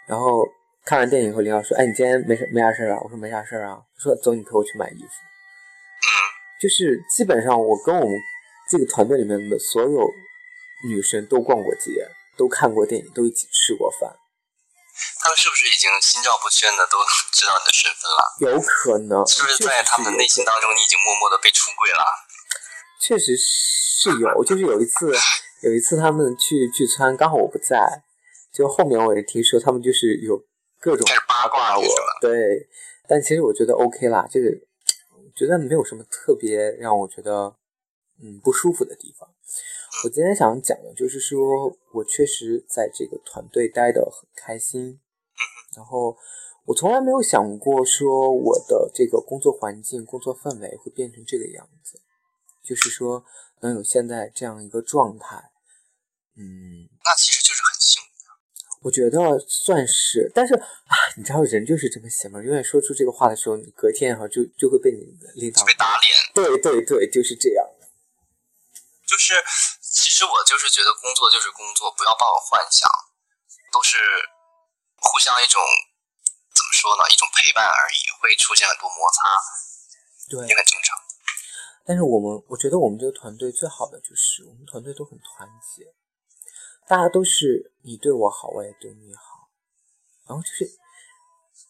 [0.07, 0.47] 然后
[0.85, 2.99] 看完电影以后，领导说，哎，你今天没事没啥事儿啊？
[3.03, 3.81] 我说没啥事儿啊。
[3.97, 5.05] 说走，你陪我去买衣服。
[5.05, 6.07] 嗯。
[6.61, 8.19] 就是基本上我跟我们
[8.69, 10.11] 这个团队里面的所有
[10.87, 12.07] 女生都逛过街，
[12.37, 14.13] 都看过电影，都一起吃过饭。
[15.19, 16.97] 他们是不是已经心照不宣的都
[17.33, 18.21] 知道你的身份了？
[18.53, 22.03] 有可能，是不是在他们的内心当中，你已经默默的被出柜了？
[23.01, 25.11] 确实是有，就是有一次，
[25.63, 28.03] 有一次他们去聚餐，刚好我不在，
[28.53, 30.37] 就后面我也听说他们就是有
[30.79, 31.83] 各种八卦我，
[32.21, 32.67] 对，
[33.07, 34.49] 但其实我觉得 OK 啦，这个
[35.35, 37.55] 觉得没有什么特别让我觉得
[38.21, 39.29] 嗯不舒服的地方。
[40.03, 41.39] 我今天想讲的就是说
[41.93, 44.99] 我确实在这个团队待得很开心，
[45.75, 46.15] 然后
[46.65, 51.99] 我从来没有想过说我的这个工作环境、工作氛围会变成这个样子，
[52.63, 53.25] 就是说
[53.61, 55.51] 能有现在这样一个状态，
[56.37, 58.09] 嗯，那其实就是很幸运。
[58.81, 66.09] 我觉得算是，但是啊，你知道人就是这么邪门，永远说出这个话的时候，你隔天哈就就会被你的领导被打脸。
[66.33, 67.65] 对对对，就是这样。
[69.05, 69.68] 就是，其
[70.19, 72.83] 实我就是觉得工作就是工作，不要抱有幻想，
[73.71, 73.95] 都是
[74.99, 75.63] 互相一种
[76.51, 77.07] 怎么说呢？
[77.07, 79.31] 一种陪伴而已，会出现很多摩擦，
[80.27, 80.99] 对，也很正常。
[81.87, 85.95] 但是我们，我觉得我们这个团队最好的就是我们团队都很团结，
[86.85, 89.47] 大家都是你对我好，我也对你好，
[90.27, 90.67] 然后就是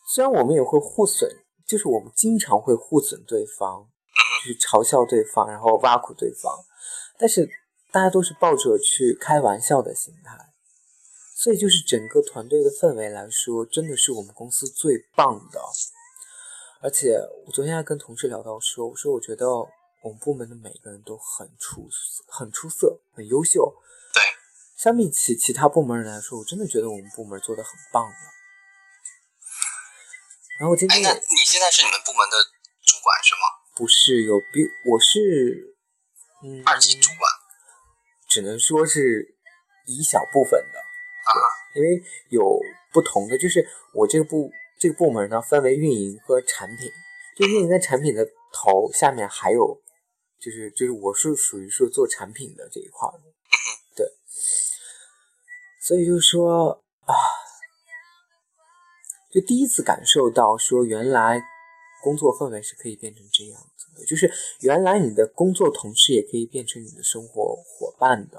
[0.09, 1.29] 虽然我们也会互损，
[1.67, 3.85] 就是我们经常会互损对方，
[4.41, 6.65] 就是嘲笑对方，然后挖苦对方。
[7.19, 7.47] 但是
[7.91, 10.53] 大家都是抱着去开玩笑的心态，
[11.35, 15.59] 所以就是整个团队的氛围来说，真的是我们公司最棒的。
[16.81, 21.89] 而且我昨天还跟同事聊到说，我说我觉得我们部门的每个人都很出
[22.27, 23.73] 很出色，很优秀。
[24.13, 24.21] 对，
[24.77, 28.17] 相比起其他部门人来说，我真的觉得我们部门做的很棒的。
[30.59, 32.37] 然后今天，那你现在是你们部门的
[32.85, 33.41] 主管是吗？
[33.75, 35.75] 不是，有比我是。
[36.41, 37.29] 嗯二级主管，
[38.29, 39.35] 只能说是
[39.85, 40.79] 一小部分的。
[40.79, 41.33] 啊，
[41.75, 42.59] 因为有
[42.91, 46.89] 不同的，就是我这个部这个部门呢，分为运营和产品，
[47.37, 49.79] 就运营在产品的头下面还有，
[50.39, 53.23] 就是就是我是属于是做产品的这一块的，
[53.95, 54.07] 对，
[55.81, 57.13] 所以就是说啊，
[59.29, 61.39] 就第一次感受到说原来
[62.01, 63.61] 工作氛围是可以变成这样。
[64.05, 64.31] 就是
[64.61, 68.37] 原来你的工作同事也可以变成你的生活伙伴的，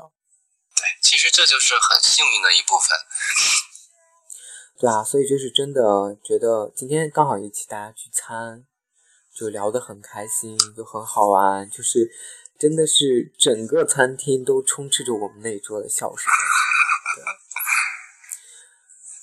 [0.75, 2.99] 对，其实这就是很幸运的一部分。
[4.79, 5.83] 对啊，所以就是真的
[6.25, 8.67] 觉得今天刚好一起大家聚餐，
[9.35, 12.11] 就聊得很开心，就很好玩，就是
[12.59, 16.33] 真的是整个餐厅都充斥着我们那一桌的笑声。
[17.17, 17.25] 对，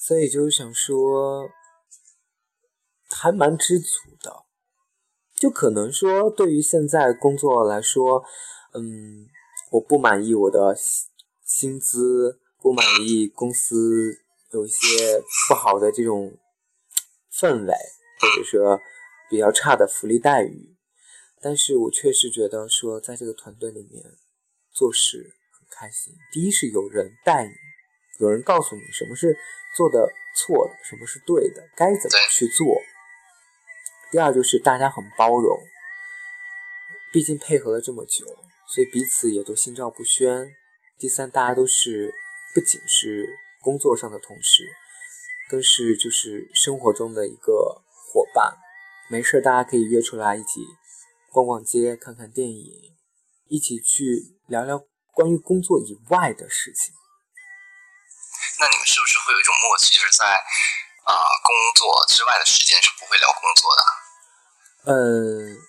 [0.06, 1.50] 所以就是想说，
[3.10, 4.47] 还蛮知足的。
[5.38, 8.24] 就可能说，对于现在工作来说，
[8.74, 9.28] 嗯，
[9.72, 10.76] 我不满意我的
[11.46, 14.20] 薪资，不满意公司
[14.52, 16.36] 有一些不好的这种
[17.32, 17.74] 氛围，
[18.20, 18.82] 或者说
[19.30, 20.76] 比较差的福利待遇，
[21.40, 24.04] 但是我确实觉得说，在这个团队里面
[24.72, 26.16] 做事很开心。
[26.32, 27.54] 第一是有人带你，
[28.20, 29.38] 有人告诉你什么是
[29.76, 32.66] 做的错的，什么是对的，该怎么去做。
[34.10, 35.60] 第二就是大家很包容，
[37.12, 38.26] 毕竟配合了这么久，
[38.66, 40.56] 所以彼此也都心照不宣。
[40.98, 42.14] 第三，大家都是
[42.56, 44.64] 不仅是工作上的同事，
[45.50, 48.58] 更是就是生活中的一个伙伴。
[49.10, 50.66] 没事，大家可以约出来一起
[51.30, 52.96] 逛逛街、看看电影，
[53.50, 56.94] 一起去聊聊关于工作以外的事情。
[58.60, 63.97] 那你们是不是会有一种默契，就是在啊工作之外的时间是不会聊工作的？
[64.88, 65.60] 嗯，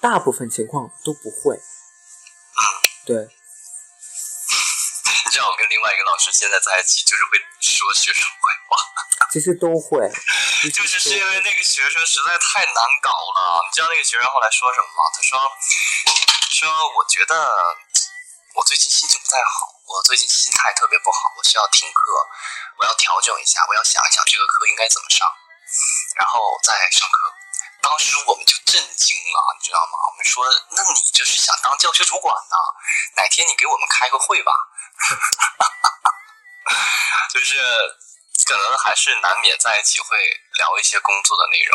[0.00, 1.56] 大部分情况都不会。
[1.58, 2.62] 嗯，
[3.04, 3.16] 对。
[3.26, 3.34] 你
[5.30, 8.78] 知道我跟另外一个老师现在在一起，就是会说学生坏话。
[9.30, 9.98] 其实都会。
[10.70, 13.62] 就是是因为那个学生实在太难搞了。
[13.66, 15.02] 你知道那个学生后来说什么吗？
[15.14, 15.40] 他说
[16.54, 17.34] ：“说我觉得
[18.54, 22.12] 我最近心情不太好，我最近心态特别不好，我需要停课，
[22.78, 25.26] 我要调整一下，我要想一想这个课应该怎么上，
[26.14, 27.34] 然后再上课。”
[27.90, 29.98] 当时我们就震惊了，你知道吗？
[30.14, 30.46] 我们说，
[30.78, 32.56] 那你就是想当教学主管呢？
[33.16, 34.52] 哪天你给我们开个会吧？
[37.34, 37.58] 就是
[38.46, 40.16] 可能还是难免在一起会
[40.54, 41.74] 聊一些工作的内容。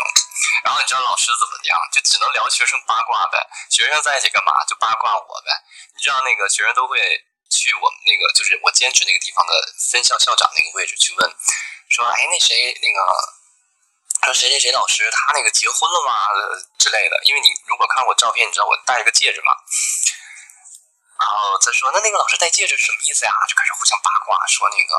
[0.64, 1.76] 然后你知道老师怎么样？
[1.92, 3.36] 就只能聊学生八卦呗。
[3.68, 4.64] 学生在一起干嘛？
[4.64, 5.52] 就八卦我呗。
[5.94, 6.96] 你知道那个学生都会
[7.52, 9.52] 去我们那个就是我兼职那个地方的
[9.92, 11.36] 分校校长那个位置去问，
[11.90, 13.35] 说，哎，那谁那个。
[14.26, 16.26] 说谁谁谁老师他那个结婚了吗
[16.78, 17.14] 之类的？
[17.24, 19.54] 因为你如果看我照片，你知道我戴了个戒指嘛？
[21.18, 23.32] 然后再说那那个老师戴戒指什么意思呀？
[23.48, 24.92] 就开始互相八卦，说那个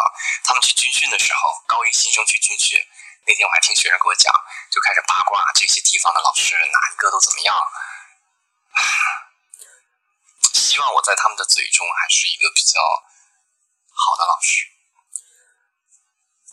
[0.46, 2.80] 他们去军训的时候，高一新生去军训，
[3.28, 4.34] 那天我还听学生给我讲，
[4.72, 7.54] 就开始八卦这些地方的老师哪一个都怎么样。
[10.54, 12.80] 希望我在他们的嘴中还是一个比较
[13.92, 14.72] 好的老师。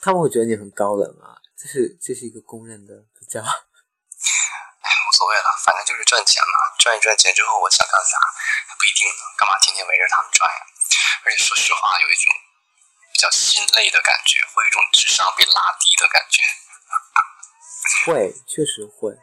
[0.02, 3.40] 他们会觉得你很高冷啊，这是这是一个公认的比较。
[3.40, 8.20] 哎，无所谓了，反正就是赚钱嘛，赚一赚钱之后，我想干啥
[8.68, 10.60] 还不一定呢，干嘛天天围着他们转呀？
[11.24, 12.28] 而且说实话，有一种
[13.14, 16.44] 比较心累的感觉，会有一种智商被拉低的感觉。
[18.12, 19.16] 会，确实会。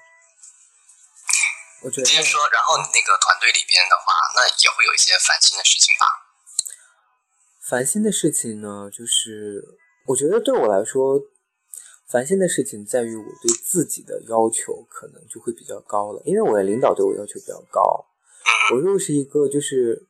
[1.86, 2.10] 我觉得。
[2.10, 6.10] 接着说，然后那个团队里边的话，那也会有一些烦心的事情吧？
[7.70, 9.78] 烦心的事情呢，就是
[10.08, 11.22] 我觉得对我来说，
[12.12, 18.06] 烦心的事情在于我对自己的要求可能就会比较高了，因为我的领导对我要求比较高。
[18.74, 20.06] 我又是一个就是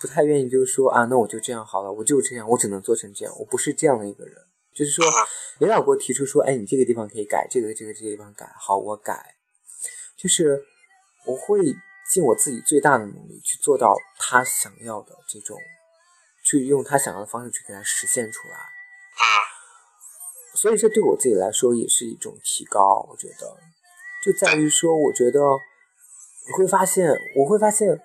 [0.00, 4.34] 不太愿意，就是说啊，那我就这样好了，我就这样，我只能做成这样，我不是这样的一个人。
[4.72, 5.04] 就是说，
[5.58, 9.34] 领导给我提出说，哎，你这个地方可以改，这个这个这个地方改，好，我改。
[10.16, 10.62] 就是
[11.26, 11.58] 我会
[12.08, 15.58] 尽我自己最大的努力去做到他想要的这种，
[16.44, 18.54] 去用他想要的方式去给他实现出来。
[20.60, 23.56] 所以这对我自己来说也是一种提高，我觉得
[24.24, 25.38] 就在于说，我觉得
[26.48, 27.96] 你会发现，我会发现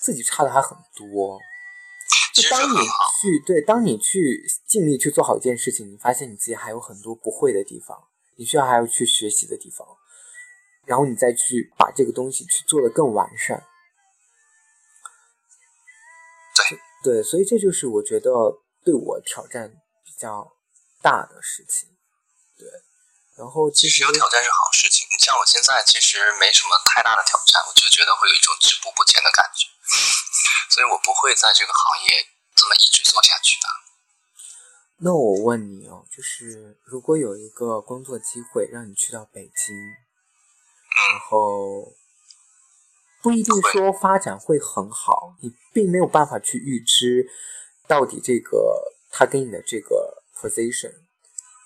[0.00, 1.36] 自己差的还很多。
[2.32, 2.76] 就当你
[3.20, 8.04] 去对，当你去尽力去做好一件事情，你发现你自己还有很多不会的地方，
[8.36, 9.84] 你需要还要去学习的地方，
[10.86, 13.64] 然后你再去把这个东西去做的更完善。
[17.02, 18.30] 对对，所以这就是我觉得
[18.84, 19.68] 对我挑战
[20.04, 20.52] 比较。
[21.00, 21.96] 大的事情，
[22.58, 22.66] 对，
[23.36, 25.06] 然后其实有挑战是好事情。
[25.10, 29.70] 你像我现在其实没什么太大的挑战，我就觉得会有一种止步不前的感觉，
[30.74, 33.66] 所以我不会在这个行业这么一直做下去的。
[35.00, 39.76] 那我问你哦，就是如果有一个工作机会让你去到北京，
[41.12, 41.94] 然后
[43.22, 47.30] 不一定说发展会很好，你并没有办法去预知
[47.86, 50.24] 到底这个他给你的这个。
[50.40, 50.94] Position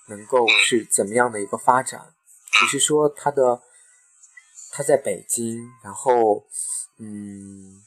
[0.07, 2.15] 能够是怎么样的一个发展？
[2.51, 3.61] 只是说他的
[4.71, 6.47] 他在北京，然后
[6.99, 7.83] 嗯，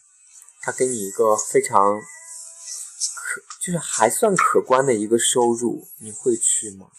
[0.63, 6.91] 他给你一个非常可就是还算可观的一个收入，你会去吗？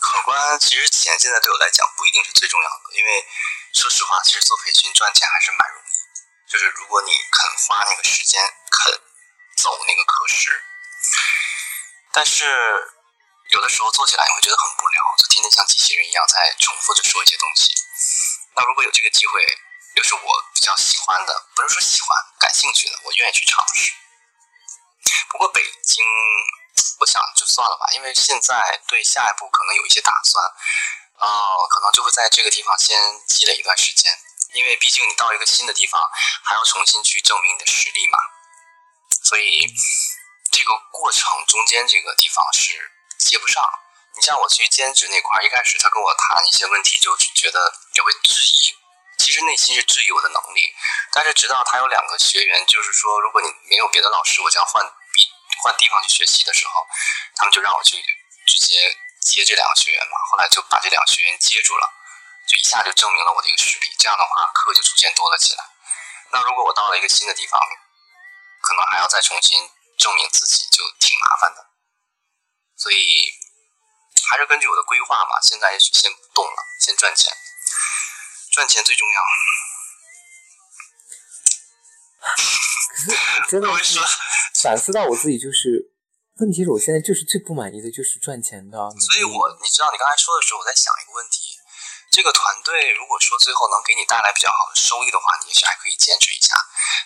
[0.00, 3.24] 可观，其实钱现在对我来讲不一定是最重要的，因为
[3.74, 5.92] 说实话，其实做培训赚钱还是蛮容易，
[6.50, 8.92] 就是如果你肯花那个时间，肯
[9.58, 10.50] 走那个课时。
[12.12, 12.44] 但是
[13.50, 17.72] 有的时候做起来你会觉得很无聊，就天天像机器人一样在重复着说一些东西。
[18.56, 19.46] 那如果有这个机会，
[19.94, 23.92] 又是我比较喜欢的，不是说喜欢，感兴趣的，我愿意去尝试。
[25.30, 26.04] 不过北京，
[26.98, 30.44] 我想就算了吧，因为现在对下一步可能有一些打算，
[31.18, 32.96] 啊，可能就会在这个地方先
[33.26, 34.12] 积累一段时间，
[34.54, 36.02] 因为毕竟你到一个新的地方，
[36.44, 38.18] 还要重新去证明你的实力嘛，
[39.22, 39.72] 所以。
[40.50, 43.62] 这个过程中间这个地方是接不上。
[44.16, 48.74] 你像我去兼职那块，一开始他跟我谈一些问题，就觉得也会质疑，
[49.18, 50.74] 其实内心是质疑我的能力。
[51.12, 54.84] 但是直到他有两个学员，就是说如果你没有别的老师，我将换
[55.14, 55.30] 比
[55.62, 56.84] 换地方去学习的时候，
[57.36, 58.02] 他们就让我去
[58.46, 60.18] 直接接这两个学员嘛。
[60.30, 61.86] 后来就把这两个学员接住了，
[62.48, 63.94] 就一下就证明了我的一个实力。
[63.96, 65.64] 这样的话，课就逐渐多了起来。
[66.32, 67.60] 那如果我到了一个新的地方，
[68.60, 69.70] 可能还要再重新。
[70.00, 71.60] 证明自己就挺麻烦的，
[72.74, 72.96] 所以
[74.30, 75.38] 还是根据我的规划嘛。
[75.42, 77.30] 现在先不动了，先赚钱，
[78.50, 79.20] 赚钱最重要。
[83.48, 84.00] 真的是
[84.62, 85.92] 反思到我自己，就是
[86.40, 88.76] 问题是我现在就是最不满意的就是赚钱的。
[89.00, 91.39] 所以我你知道，你刚才说的时候，我在想一个问题。
[92.10, 96.54] 这个团队如果说最后能给你带来比较好的收益的话，你也许还可以坚持一下。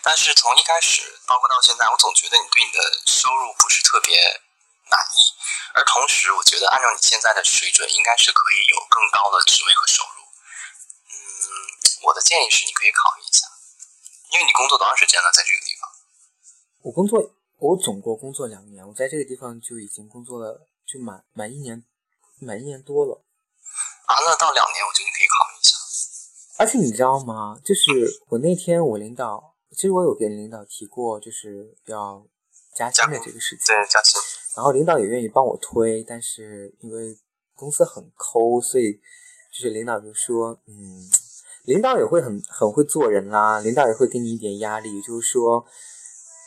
[0.02, 4.16] 但是从一开始，包括到现在，我总觉得你对你的收入不是特别
[4.88, 5.18] 满意。
[5.74, 10.24] 而同时，我觉得按照你现在的水准，应该是可以有更高的职位和收入。
[11.12, 11.14] 嗯，
[12.08, 13.46] 我的建议是你可以考虑一下，
[14.32, 15.90] 因为你工作多长时间了，在这个地方？
[16.80, 17.20] 我工作，
[17.58, 21.84] 我总共工作两年，我在这个地方就已经工作了，就满满一年，
[22.40, 23.20] 满一年多了。
[24.06, 25.76] 啊，那到两年，我觉得你可以考虑一下。
[26.56, 27.58] 而且你知道吗？
[27.64, 27.90] 就是
[28.28, 32.24] 我那天我领导，其实我有跟领导提过，就是要
[32.76, 33.66] 加薪的这个事情。
[33.66, 34.20] 对，加薪。
[34.54, 37.18] 然后领导也愿意帮我推，但是因为
[37.56, 38.92] 公司很抠，所以
[39.52, 41.10] 就是领导就说，嗯，
[41.64, 45.66] 领导也会很很会做人啦，领导也会给你一点压力，就是说，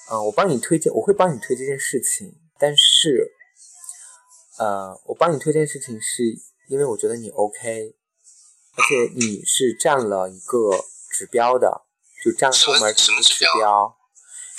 [0.10, 3.34] 嗯、我帮你推荐，我会帮你推这件事情，但是，
[4.58, 6.24] 呃，我帮你推这件事情是
[6.68, 7.96] 因为我觉得你 OK，
[8.76, 11.86] 而且你是占了一个指标的，
[12.24, 13.98] 就占部门什么指标标。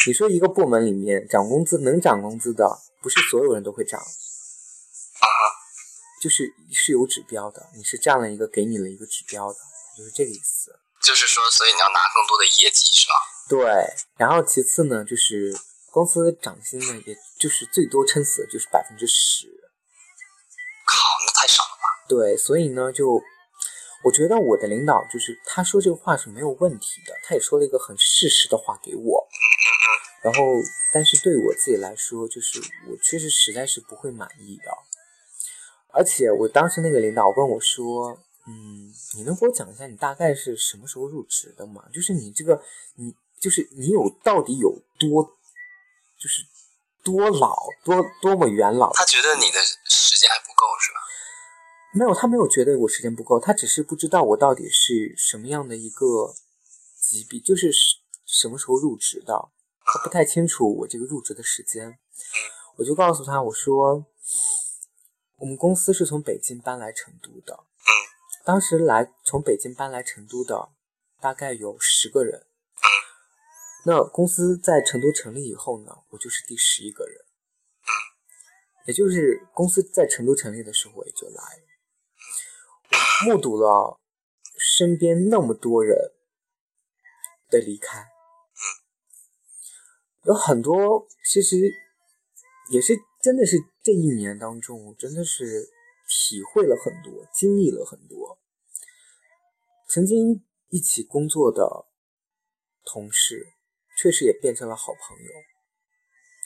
[0.06, 5.26] 你说一个部门里面涨工资能涨工资的，不是所有人都会涨，啊，
[6.22, 9.58] 就是是有指标的，你是占了一个给你了一个指标的，
[9.96, 10.72] 就是这个意思。
[11.02, 13.14] 就是说，所以你要拿更多的业绩是吧？
[13.48, 13.60] 对，
[14.16, 15.54] 然后其次呢，就是
[15.90, 19.46] 公司涨薪呢，也就是最多撑死就是百分之十。
[22.08, 23.20] 对，所以呢，就
[24.04, 29.28] 我觉得我的领导就是他说这个话是没有问题的，他也说了一个很事实的话给我。
[30.20, 30.40] 然后，
[30.92, 34.64] 但是对我自己来说，就是我确实实在是不会满意的。
[35.92, 41.84] 而且我当时那个领导问我说：“嗯，你能给我讲一下你大概是什么时候入职的吗？
[41.94, 42.60] 就是你这个，
[42.96, 45.22] 你就是你有到底有多，
[46.18, 46.42] 就是
[47.04, 50.98] 多老，多多么元老？”他觉得你的时间还不够是吧？
[51.94, 56.34] 没有，他没有觉得我时间不够，他只是不知道我到底是什么样的一个
[57.00, 59.48] 级别，就是什什么时候入职的，
[59.84, 61.98] 他不太清楚我这个入职的时间。
[62.76, 64.06] 我就告诉他，我说
[65.36, 67.90] 我们公司是从北京搬来成都的，嗯。
[68.44, 70.68] 当时来从北京搬来成都的
[71.20, 72.86] 大概有十个人，嗯。
[73.86, 77.16] 那公司在成都成立以后呢，我就是第十一个人，
[77.80, 77.90] 嗯，
[78.86, 81.42] 也就是公司在成都成立的时候我也就来
[83.26, 83.98] 目睹了
[84.58, 86.12] 身边那么多人
[87.48, 88.06] 的离开，
[90.24, 91.56] 有很多其实
[92.70, 95.68] 也是真的是这一年当中，真的是
[96.08, 98.38] 体会了很多，经历了很多。
[99.88, 101.86] 曾经一起工作的
[102.84, 103.54] 同事，
[103.96, 105.32] 确实也变成了好朋友。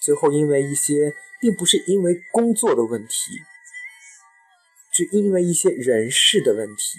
[0.01, 3.33] 最后因为一些，并不是因为工作的问题，
[4.93, 6.99] 是因为一些人事的问题，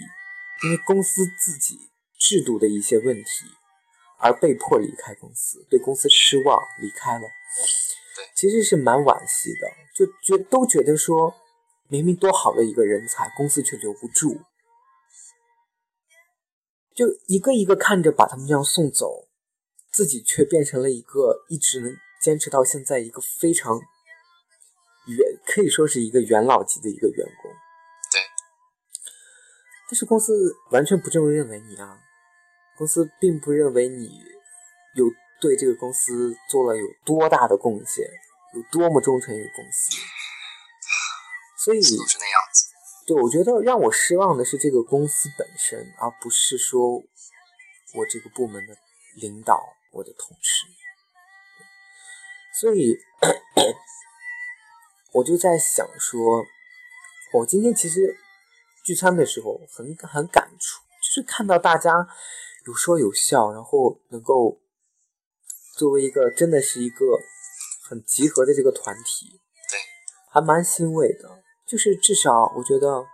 [0.64, 1.78] 因为公司自己
[2.18, 3.30] 制度的一些问题，
[4.18, 7.28] 而被迫离开公司，对公司失望离开了。
[8.34, 11.34] 其实是蛮惋惜的，就觉都觉得说，
[11.88, 14.40] 明明多好的一个人才，公司却留不住，
[16.94, 19.28] 就一个一个看着把他们这样送走，
[19.92, 23.78] 自己却变成了一个一直能坚持到现在一个非常
[25.06, 27.23] 元，可以说是一个元老级的一个员。
[29.86, 30.32] 但是公司
[30.70, 32.00] 完全不这么认为你啊，
[32.76, 34.06] 公司并不认为你
[34.94, 35.04] 有
[35.40, 38.04] 对这个公司做了有多大的贡献，
[38.54, 39.96] 有多么忠诚于公司。
[41.58, 42.66] 所以，都是那样子。
[43.06, 46.96] 对我觉得让我失望的是这个公司本身，而不是说
[47.94, 48.76] 我这个部门的
[49.16, 49.62] 领导，
[49.92, 50.66] 我的同事。
[52.60, 52.96] 所以，
[55.12, 56.44] 我就在想说，
[57.34, 58.16] 我今天其实
[58.84, 62.06] 聚餐的时候很很感触，就是看到大家
[62.66, 64.60] 有说有笑，然后能够
[65.76, 67.18] 作为一个真的是一个
[67.88, 69.80] 很集合的这个团体，对，
[70.30, 71.42] 还蛮欣慰的。
[71.66, 73.06] 就是至少我觉得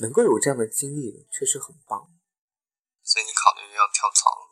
[0.00, 2.10] 能够有这样的经历，确实很棒。
[3.04, 4.46] 所以你考虑要跳槽了？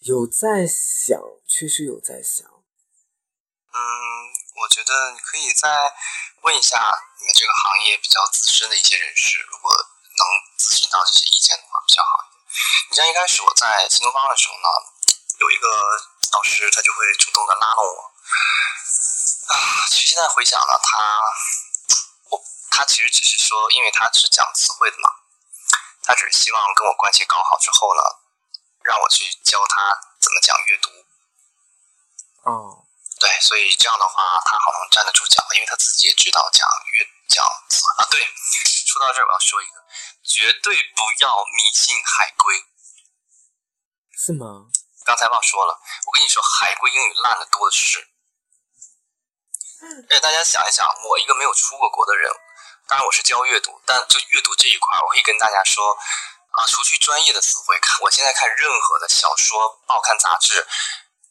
[0.00, 2.44] 有在想，确实有在想。
[3.70, 5.68] 嗯，我觉得你可以再
[6.42, 6.78] 问一下
[7.18, 10.22] 你们这个行业比较资深的一些人士，如果能
[10.58, 12.38] 咨询到这些意见的话，比较好一点。
[12.90, 14.68] 你像一开始我在新东方的时候呢，
[15.38, 15.68] 有一个
[16.30, 18.12] 导师他就会主动的拉拢我。
[19.48, 21.20] 啊，其实现在回想呢，他
[22.30, 25.10] 我他其实只是说，因为他是讲词汇的嘛，
[26.02, 28.02] 他只是希望跟我关系搞好之后呢，
[28.82, 30.90] 让我去教他怎么讲阅读。
[32.42, 32.87] 哦，
[33.18, 38.06] 对，所以这样的话，他好像站得住脚，因为他自己也知道讲阅讲啊。
[38.10, 38.20] 对，
[38.86, 39.74] 说到这儿，我要说一个，
[40.22, 42.64] 绝对不要迷信海龟。
[44.16, 44.70] 是吗？
[45.04, 48.06] 刚才忘说了，我跟你说，海龟英语烂的多的是。
[49.80, 52.30] 而且大家想一想，我一个没有出过国的人，
[52.88, 55.96] 当然我是教阅读，但就阅读这一块，我可以跟大家说，
[56.52, 60.66] 啊，除去专业的词汇，看我现在看任何的小说、报刊杂志、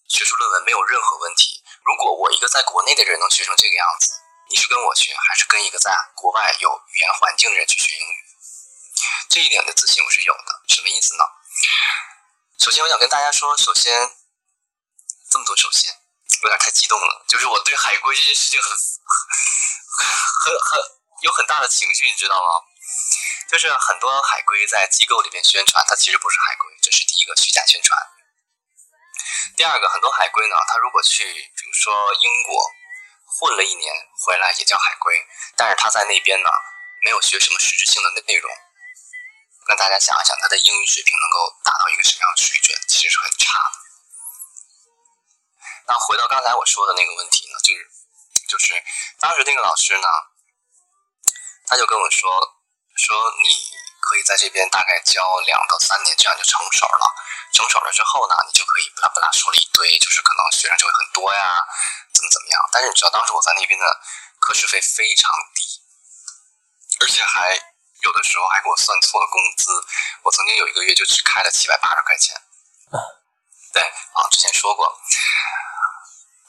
[0.07, 1.61] 学术论文没有任何问题。
[1.87, 4.11] 如果我一个在国内的人能学成这个样子，
[4.51, 8.17] 你是跟我学，还是跟一个在国外有语言环境的人去学英语？
[9.29, 10.63] 这一点的自信我是有的。
[10.67, 11.23] 什么意思呢？
[12.59, 14.11] 首先，我想跟大家说，首先
[15.31, 15.95] 这么多首先。
[16.43, 20.79] 有点太激动了，就是我对海龟这件事情很很很
[21.23, 22.61] 有很大的情绪，你知道吗？
[23.49, 27.97] 就是很多海归在机构里面宣传，他其实不是海归，这是第一个虚假宣传。
[29.57, 32.61] 第二个，很多海归呢，他如果去，比如说英国
[33.25, 33.91] 混了一年
[34.21, 35.17] 回来，也叫海归，
[35.57, 36.49] 但是他在那边呢，
[37.03, 38.53] 没有学什么实质性的内容。
[39.67, 42.77] 那大家想一想，他的英语水平能够达到一个什么样的水准？
[42.87, 43.77] 其实是很差的。
[45.87, 47.81] 那回到刚才我说的那个问题呢，就是
[48.47, 48.77] 就是
[49.19, 50.07] 当时那个老师呢，
[51.65, 52.29] 他就跟我说
[52.95, 53.73] 说你
[54.05, 57.05] 可以在这边大概教两到三年，这样就成手了。
[57.53, 61.61] 成手了之后呢，你就可以巴拉巴拉说了一堆，就是可能学生就会很多呀，
[62.13, 62.61] 怎么怎么样。
[62.71, 63.85] 但是你知道，当时我在那边的
[64.39, 65.81] 课时费非常低，
[67.01, 67.53] 而且还
[68.03, 69.71] 有的时候还给我算错了工资。
[70.23, 72.35] 我曾经有一个月就只开了七百八十块钱。
[73.73, 74.97] 对啊，之前说过。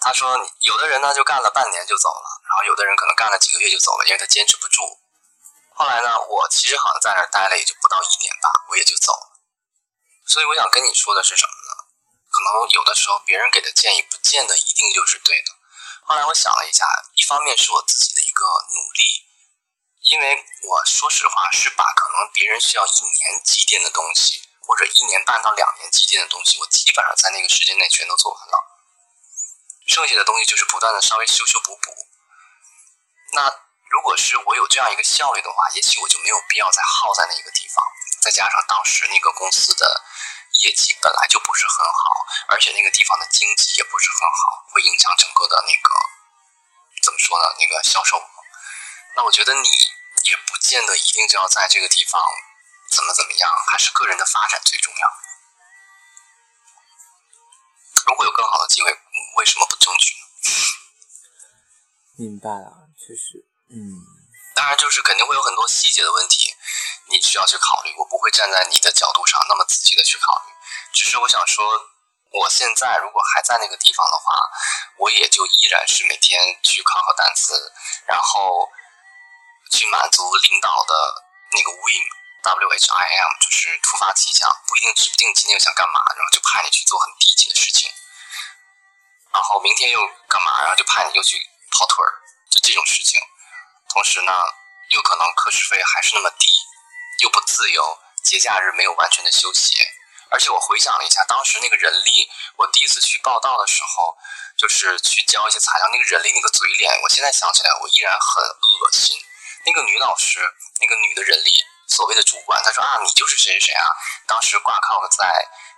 [0.00, 4.82] 他说，有的人呢就干了半年就走了，然后有的人可能干了几个月就走了，因为他坚持不住。
[5.74, 9.27] 后来呢，我其实好像在那儿待了也就不到一年吧，我也就走了。
[10.28, 11.72] 所以我想跟你说的是什么呢？
[12.28, 15.56] 可能有的时候别人给的建议不见得一定就是对的。
[16.04, 19.02] 后来我想了一下，一方面是我自己的一个努力，
[20.12, 28.64] 因为我说实话是把可能别人需要一年积淀的东西，或者一年半到两年积淀的东西，我基本上在那个时间内全都做完了。
[29.86, 31.94] 剩下的东西就是不断的稍微修修补补。
[33.32, 33.48] 那
[33.90, 37.82] 如果是我有这样一个效率的话，也许我就没有必要再耗在那一个地方。
[38.20, 40.04] 再加上当时那个公司的
[40.60, 45.94] 业绩本来就不是很好，而且那个地方的经济也不是很好，会影响整个的那个
[47.02, 47.48] 怎么说呢？
[47.58, 48.22] 那个销售。
[49.16, 49.68] 那我觉得你
[50.24, 52.22] 也不见得一定就要在这个地方
[52.90, 55.08] 怎么怎么样，还是个人的发展最重要。
[58.06, 58.90] 如果有更好的机会，
[59.36, 60.20] 为什么不争取呢？
[62.16, 63.76] 明白了，确实，嗯。
[64.54, 66.47] 当然，就是肯定会有很多细节的问题。
[67.10, 70.52] 你需要去考虑，我不会站在你的角度上那么仔细的去考虑，
[70.92, 71.64] 只是我想说，
[72.32, 74.36] 我现在如果还在那个地方的话，
[74.98, 77.72] 我也就依然是每天去考考单词，
[78.06, 78.68] 然后
[79.72, 80.94] 去满足领导的
[81.52, 87.90] 那个 whim，w h i m，就是突发奇想，不一定指不定今天又想干嘛，然后就派你去做很低级的事情，
[89.32, 89.98] 然后明天又
[90.28, 91.40] 干嘛，然后就派你又去
[91.72, 92.12] 跑腿儿，
[92.50, 93.18] 就这种事情，
[93.88, 94.32] 同时呢，
[94.90, 96.46] 有可能课时费还是那么低。
[97.18, 99.76] 又不自由，节假日没有完全的休息，
[100.30, 104.16] 而且我回想了一下，当时那个人力，我第一次去报道的时候，
[104.56, 109.16] 就是去交一些材料，那个人力那个嘴脸，我现在想起来，我依然很恶心。
[109.66, 110.38] 那个女老师，
[110.80, 111.52] 那个女的人力
[111.88, 113.86] 所谓的主管，她说啊，你就是谁谁谁啊，
[114.26, 115.26] 当时挂靠在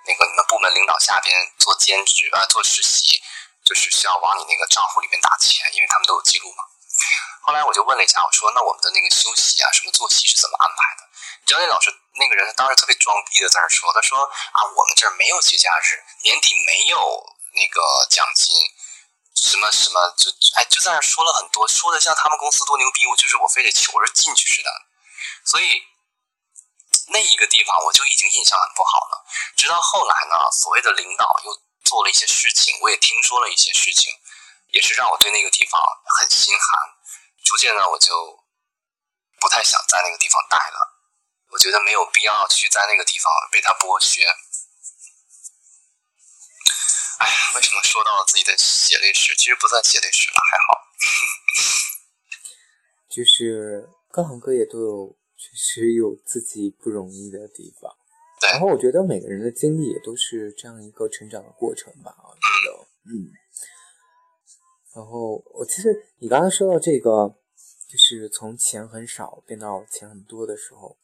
[0.07, 3.23] 那个你们部门领导下边做兼职啊，做实习，
[3.65, 6.65] 就是需要往你那个账户里面打钱，因为他们都有记录嘛。
[7.43, 11.10] 后来我就问了一下，我说那我们的那个休息啊，什么作息是怎么安排的？
[11.51, 16.97] 教练老师那个人当时特别装逼的在那说，他说啊，我们这儿没有节假日，年底没有
[17.59, 18.55] 那个奖金，
[19.35, 24.71] 什么什么就哎就在那说了很多，说的像他们公司多牛逼，我就是我非得求着进去似的。
[25.45, 25.83] 所以
[27.09, 29.27] 那一个地方我就已经印象很不好了。
[29.57, 31.51] 直到后来呢，所谓的领导又
[31.83, 34.13] 做了一些事情，我也听说了一些事情，
[34.69, 35.83] 也是让我对那个地方
[36.15, 36.95] 很心寒。
[37.43, 38.39] 逐渐呢，我就
[39.41, 40.90] 不太想在那个地方待了。
[41.51, 44.23] 我觉得没有必要去在那个地方被他剥削。
[47.19, 49.35] 哎呀，为什么说到了自己的血泪史？
[49.37, 50.81] 其实不算血泪史了，还好。
[53.11, 57.97] 就是各行各业都有，确实有自己不容易的地方。
[58.53, 62.15] 然后我觉得每个人的经历也都是这样一个成长的过程吧。
[62.17, 62.41] 我觉
[62.71, 63.31] 得，嗯。
[64.95, 67.37] 然后我其实你刚才说到这个。
[67.91, 70.97] 就是从钱很少变到钱很多的时候，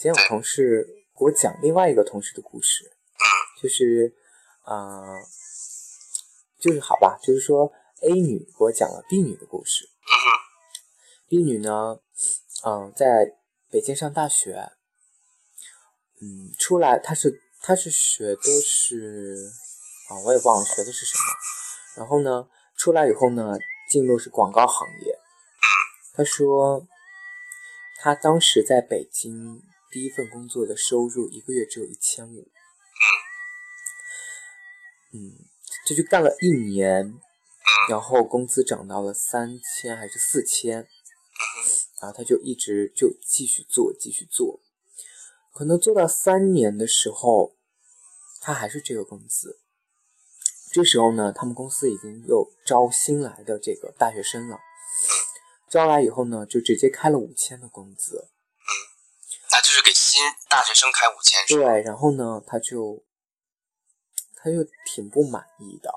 [0.00, 0.86] 今天我同事
[1.18, 2.88] 给我讲另外一个同事的故事，
[3.60, 4.14] 就是，
[4.64, 5.18] 呃，
[6.60, 7.72] 就是好吧，就是说
[8.02, 9.88] A 女给我讲了 B 女的故事。
[11.26, 11.98] B 女呢，
[12.64, 13.34] 嗯，在
[13.72, 14.70] 北京上大学，
[16.22, 19.50] 嗯，出来她是她是学的是，
[20.10, 21.24] 啊，我也忘了学的是什么。
[21.96, 23.58] 然后呢，出来以后呢，
[23.90, 25.18] 进入是广告行业。
[26.12, 26.86] 她说，
[28.00, 29.60] 她当时在北京
[29.90, 32.50] 第一份工作的收入一个月只有一千五，
[35.12, 35.48] 嗯，
[35.86, 37.14] 这就干了一年，
[37.88, 40.86] 然后工资涨到了三千还是四千，
[42.00, 44.60] 然后他就一直就继续做，继续做，
[45.54, 47.56] 可能做到三年的时候，
[48.42, 49.58] 他还是这个工资。
[50.70, 54.58] 这时候呢，他们公司已经又招新来的这个大学生了。
[55.70, 58.28] 招来以后呢，就直接开了五千的工资。
[59.60, 63.02] 就给新大学生开五千，对，然后呢，他就
[64.36, 65.90] 他就挺不满意的，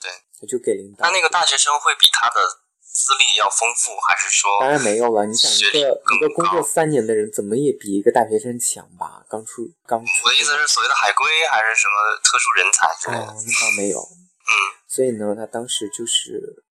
[0.00, 0.10] 对，
[0.40, 1.06] 他就给领导。
[1.06, 2.42] 那那个大学生会比他的
[2.80, 4.60] 资历要丰富，还是说？
[4.60, 5.24] 当然没有了。
[5.26, 9.24] 你想，一个一个工作三年的人，怎么也比一个大学生强吧？
[9.28, 10.10] 刚出刚出。
[10.24, 13.32] 我的意思是，所谓的海归还是什么特殊人才之类的？
[13.32, 13.98] 哦，那倒没有。
[14.00, 14.52] 嗯。
[14.88, 16.64] 所以呢，他当时就是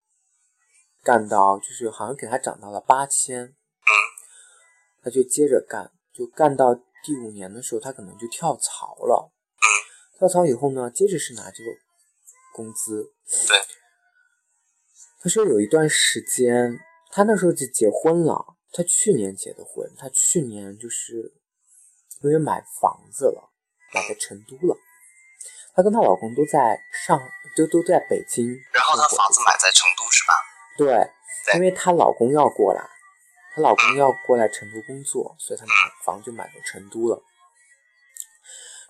[1.04, 3.44] 干到，就是好像给他涨到了八千。
[3.44, 3.92] 嗯。
[5.04, 9.32] 他就接着干，就干到第五年的时候，他可能就跳槽了。
[9.56, 9.66] 嗯。
[10.18, 11.70] 跳槽以后呢，接着是拿这个
[12.56, 13.14] 工资。
[13.48, 13.58] 对。
[15.22, 16.80] 他说有一段时间，
[17.12, 18.56] 他那时候就结婚了。
[18.74, 21.34] 他去年结的婚，他去年就是
[22.22, 23.52] 因为买房子了，
[23.94, 24.78] 买在成都了。
[25.74, 27.20] 她跟她老公都在上，
[27.56, 28.46] 都都在北京。
[28.74, 30.34] 然后她房子买在成都是吧？
[30.78, 32.82] 对，因为她老公要过来，
[33.58, 35.74] 她老公要过来成都工作，所以她买
[36.06, 37.24] 房就买到成都了。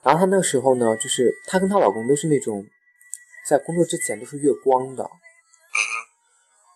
[0.03, 2.65] 然后她那时候呢，就是她跟她老公都是那种
[3.47, 5.09] 在工作之前都是月光的。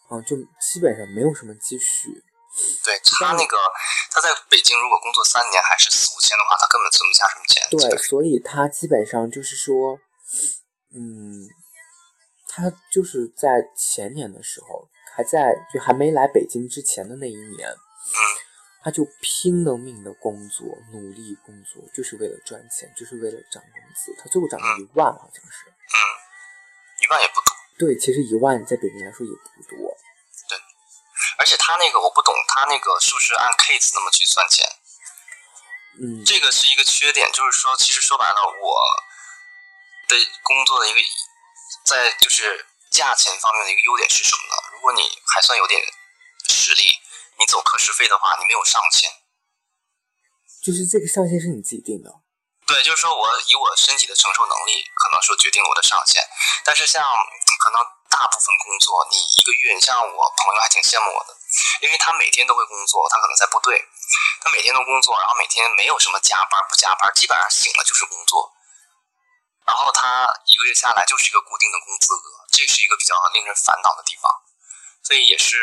[0.10, 2.24] 嗯，就基本上没有什么积蓄。
[2.84, 3.58] 对他那个，
[4.12, 7.64] 他在北京如果工作三年还是四五千的话，他根本存不下什么钱。
[7.72, 9.98] 对，所以他基本上就是说，
[10.94, 11.48] 嗯，
[12.50, 18.20] 他就是在前年的时候，还在就还没来北京之前的那一年，嗯，
[18.84, 24.16] 他就拼了命的工作，努力工作，就是为了赚钱，就是为了涨工资。
[24.18, 25.70] 他最后涨了一万，好像是。
[25.70, 25.96] 嗯，
[27.04, 27.54] 一万也不多。
[27.78, 29.98] 对，其实一万在北京来说也不多。
[30.48, 30.58] 对，
[31.38, 34.66] 而且他那个我不懂，他那个是不是按 case 那么去算钱？
[36.00, 38.74] 嗯，这个是一个缺点，就是说，其实说白了，我
[40.08, 41.00] 的工作的一个
[41.84, 44.56] 在就是价钱方面的一个优点是什么呢？
[44.76, 45.02] 如果你
[45.34, 45.82] 还算有点
[46.48, 47.00] 实力，
[47.40, 49.10] 你走课时费的话，你没有上限。
[50.62, 52.22] 就是这个上限是你自己定的。
[52.68, 56.22] 对，就是说我以我身体的承受能力，可能说决定了我的上限。
[56.64, 57.02] 但是像
[57.60, 61.36] 可能大部分工作，你一个月，你像我朋友还挺羡慕我的，
[61.82, 63.82] 因为他每天都会工作，他可能在部队，
[64.40, 68.54] 他每天都工作，然后每天没有什么加班不加班，基本上醒了就是工作。
[69.72, 74.28] 然后他一个月下来就是一个固定的工资额，这是一个比较令人烦恼的地方。
[75.00, 75.56] 所以也是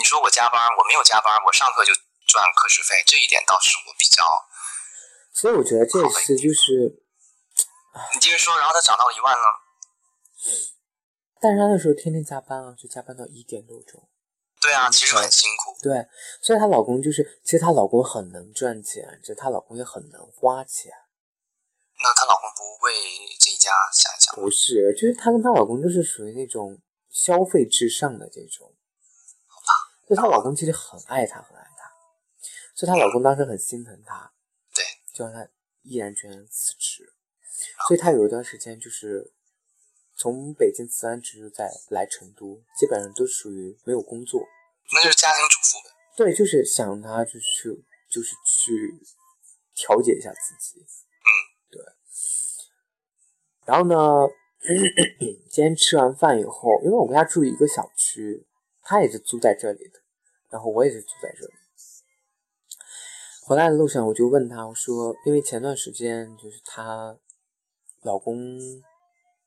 [0.00, 1.92] 你说我加班，我没有加班，我上课就
[2.24, 4.24] 赚课时费，这一点倒是我比较。
[5.34, 7.04] 所以我觉得这次就是，
[8.14, 9.44] 你接着说，然后他涨到一万呢？
[11.38, 14.08] 但是他那时候天天加班啊，就加班到一点多钟。
[14.58, 15.76] 对啊，其实很辛苦。
[15.82, 16.08] 对，
[16.40, 20.90] 所以她老公就是，其实她老公很能赚钱，就她老公也很能花钱。
[22.02, 22.92] 那她老公不为
[23.38, 24.34] 这一家想一想？
[24.34, 28.74] 不是，就是她跟她老公就是属于那种消费至上的这种。
[29.46, 29.68] 好吧。
[30.08, 31.90] 就她老公其实很爱她，很爱她，
[32.74, 34.32] 所以她老公当时很心疼她。
[34.74, 35.48] 对就让她
[35.82, 37.14] 毅然决然辞职，
[37.86, 39.32] 所以她有一段时间就是
[40.16, 44.42] 从北京辞完职就再来成都，基本上都属于没有工作。
[44.92, 45.94] 那就是家庭主妇呗。
[46.16, 48.98] 对，就是想让她就去，就是去
[49.74, 50.84] 调节一下自己。
[53.64, 54.28] 然后呢，
[55.50, 58.46] 今天吃完饭以后，因为我跟他住一个小区，
[58.82, 60.00] 他也是租在这里的，
[60.50, 61.52] 然后我也是租在这里。
[63.46, 67.14] 回来的路上，我就问他，我说，因为前段时间就是她
[68.02, 68.58] 老公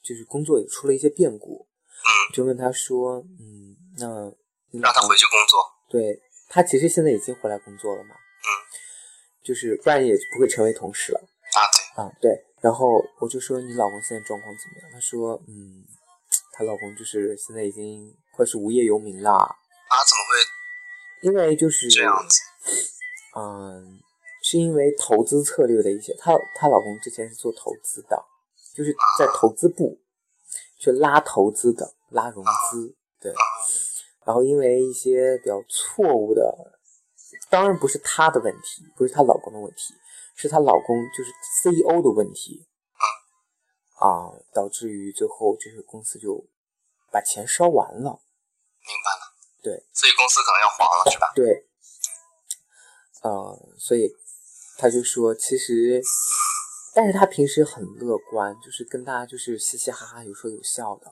[0.04, 4.06] 就是工作也出了一些变故，嗯，就问他说，嗯，那
[4.80, 5.60] 让他回去工作。
[5.90, 8.48] 对他其实现在已经回来工作了嘛，嗯，
[9.44, 11.20] 就是不然也不会成为同事了。
[11.56, 11.60] 啊，
[11.96, 12.47] 对，啊对。
[12.62, 14.92] 然后我就说你老公现在状况怎么样？
[14.92, 15.86] 她说，嗯，
[16.54, 19.32] 她老公就是现在已经快是无业游民了。
[19.32, 19.96] 啊？
[20.08, 21.28] 怎么会？
[21.28, 22.40] 因为就是这样子。
[23.36, 24.00] 嗯，
[24.44, 28.22] 是因为投资策略的一些，她她老公之前是做投资的，
[28.74, 30.00] 就是在投资部
[30.80, 33.32] 去拉投资的，拉融资，对。
[34.26, 36.74] 然后因为一些比较错误的，
[37.50, 39.94] 当然不是她的问题，不是她老公的问题，
[40.38, 41.32] 是她老公就是
[41.68, 42.68] CEO 的问题，
[44.00, 46.48] 啊，导致于最后就是公司就
[47.12, 48.22] 把钱烧完了。
[48.80, 49.36] 明白了。
[49.62, 49.84] 对。
[49.92, 51.34] 所以公司可能要黄了，是吧？
[51.36, 51.68] 对。
[53.24, 54.16] 呃，所以
[54.78, 56.02] 他就说，其实，
[56.94, 61.12] 但是他平时很乐观，就是跟大家就是嘻嘻哈哈，有说有笑的。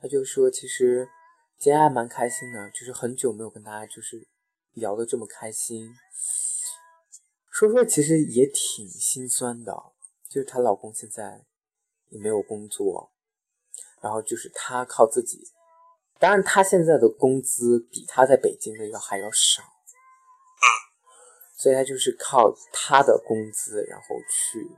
[0.00, 1.06] 他就说，其实
[1.58, 4.26] 今天还蛮开心的，就是很久没有跟大家就是
[4.72, 5.94] 聊的这么开心。
[7.54, 9.72] 说说其实也挺心酸的，
[10.28, 11.44] 就是她老公现在
[12.08, 13.12] 也没有工作，
[14.00, 15.38] 然后就是她靠自己，
[16.18, 19.62] 当然她现在的工资比她在北京的要还要少。
[19.62, 20.66] 嗯
[21.56, 24.68] 所以她就是靠她的工资，然后去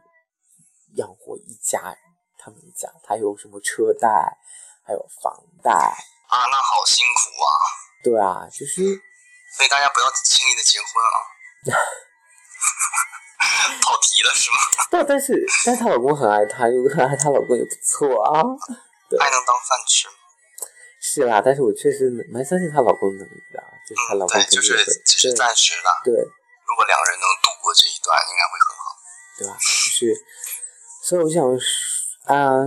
[0.96, 1.98] 养活一家人。
[2.38, 4.06] 他们一家，她有什么车贷，
[4.84, 7.50] 还有房贷啊，那好辛苦啊。
[8.04, 8.84] 对啊，就是
[9.56, 11.80] 所以大家不要轻易的结婚啊。
[13.82, 14.56] 跑题了是吗？
[14.90, 15.34] 但但是
[15.64, 18.40] 但是她老公很爱她，又很爱她老公也不错啊。
[19.18, 20.08] 爱能当饭吃。
[21.00, 24.66] 是啦，但是我确实蛮相信她老公能力的，就是她老公肯定会，
[25.06, 25.88] 就是暂时的。
[26.04, 28.84] 对，如果两个人能度过这一段，应该会很好，
[29.38, 29.54] 对吧？
[29.54, 30.16] 就是，
[31.04, 31.46] 所以我想
[32.26, 32.66] 啊，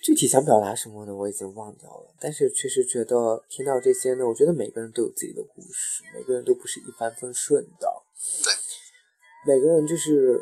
[0.00, 1.12] 具体想表达什么呢？
[1.12, 2.14] 我已经忘掉了。
[2.20, 8.02] 但是确实觉得听到这些呢，我觉得每个人都有自己的故事，每个人都不是一帆风顺的。
[8.44, 8.52] 对，
[9.46, 10.40] 每个人就是，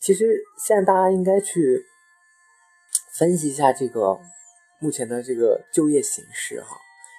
[0.00, 1.84] 其实现在大家应该去
[3.18, 4.18] 分析一下这个。
[4.78, 6.76] 目前的这个就业形势，哈，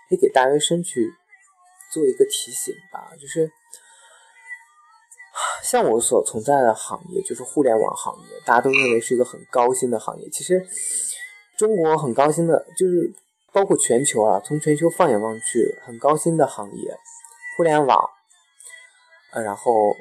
[0.08, 1.12] 可以给大学生去
[1.92, 3.10] 做一个提醒吧。
[3.20, 3.52] 就是
[5.64, 10.30] 像我所存在的行业，就是互联网行业，大家都认为是一个很高薪的行业。
[10.30, 10.64] 其实
[11.58, 13.12] 中国很高薪的，就是
[13.52, 16.96] 包括全球啊，从全球放眼望去，很高薪的行业，
[17.58, 18.08] 互联网，
[19.32, 19.96] 呃，然后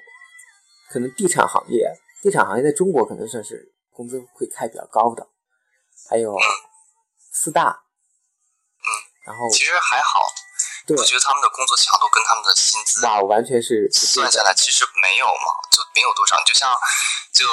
[0.91, 5.27] 可能地产行业，地产行业在中国可能算是工资会开比较高的，
[6.09, 6.37] 还有。
[7.39, 8.89] 四大，嗯，
[9.27, 10.25] 然后其实还好，
[10.89, 16.43] 我觉得他们的工作强度跟他们的薪资，哇，完全是算下来其实没有嘛，就没有多少。
[16.45, 16.73] 就像，
[17.31, 17.45] 就，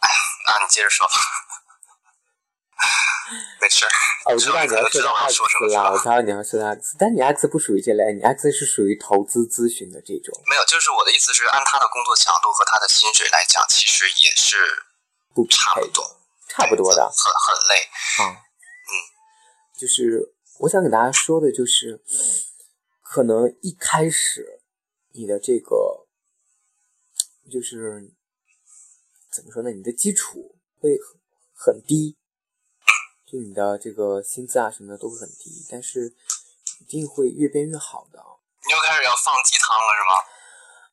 [0.00, 0.16] 哎呀，
[0.46, 1.14] 那你接着说吧，
[3.60, 3.86] 没事。
[4.26, 10.34] 哦，我知道你要说到 X 了，我知道你要说到 X，但你 X 不属于这类，你 X 是属于投资咨询的这种。
[10.48, 14.56] 没有，就是我的意思是，按他的工作强度和他的薪水来讲，其实也是
[15.34, 16.04] 不差不多，
[16.48, 17.76] 差不多的，很很累，
[18.24, 18.40] 啊。
[19.76, 22.00] 就是我想给大家说的，就是
[23.02, 24.60] 可能一开始
[25.12, 26.06] 你的这个
[27.50, 28.12] 就是
[29.32, 29.70] 怎么说呢？
[29.70, 30.96] 你的基础会
[31.52, 32.16] 很低，
[33.34, 36.14] 就你的这个薪资啊什么的都会很低，但是
[36.78, 38.22] 一定会越变越好的。
[38.62, 40.14] 你又开始要放鸡汤了是吗？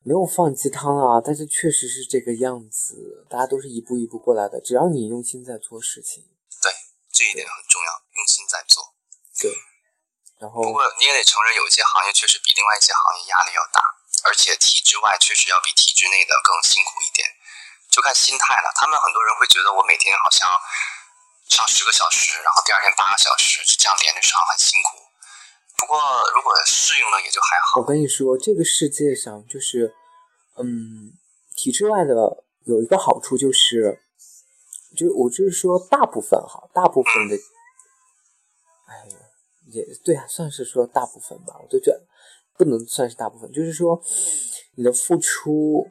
[0.01, 4.59] 没有放鸡汤啊，但是确实是这个样子，大家都是一步一步过来的。
[4.59, 6.25] 只要你用心在做事情，
[6.57, 6.73] 对
[7.13, 8.01] 这一点很重要。
[8.17, 8.97] 用心在做，
[9.37, 9.53] 对，
[10.41, 13.85] 然后不过你也得承认，有一些行业确实比另外一些行业压力要大，
[14.25, 17.29] 而且体制外确实要比体制内的更辛苦一点，
[17.93, 18.73] 就看心态了。
[18.73, 20.49] 他们很多人会觉得我每天好像
[21.51, 24.97] 上十个小时，然后第二天八个小时，就这样连着上很辛苦。
[25.77, 25.99] 不过
[26.33, 27.81] 如果适应了也就还好。
[27.81, 29.93] 我跟你说，这个世界上就是，
[30.57, 31.13] 嗯，
[31.55, 34.01] 体制外的有一个好处就是。
[34.93, 37.35] 就我就是说，大部分哈，大部分的，
[38.87, 39.17] 哎呀，
[39.71, 41.55] 也对啊，算是说大部分吧。
[41.63, 42.05] 我都觉得
[42.57, 44.03] 不能算是大部分，就是说
[44.75, 45.89] 你的付出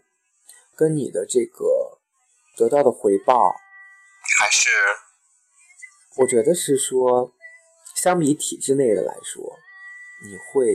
[0.77, 1.99] 跟你的这个
[2.59, 3.55] 得到的回报，
[4.39, 4.69] 还是
[6.21, 7.33] 我觉得是说，
[7.95, 9.59] 相比体制内的来说，
[10.25, 10.67] 你会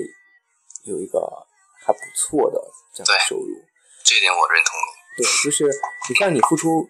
[0.83, 1.47] 有一个
[1.85, 2.59] 还不错的
[2.93, 3.63] 这样的收入。
[4.03, 5.23] 这点我认同你。
[5.23, 5.65] 对，就是
[6.09, 6.89] 你像你付出。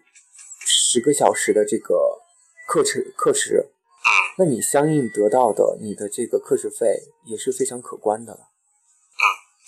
[0.68, 2.24] 十个小时的这个
[2.68, 3.70] 课时课时，
[4.02, 8.40] 嗯，那你相应得到的你的这个课时费也是非常可观的了。
[8.40, 9.24] 嗯，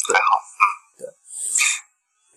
[0.07, 0.63] 还好，嗯，
[0.97, 1.05] 对。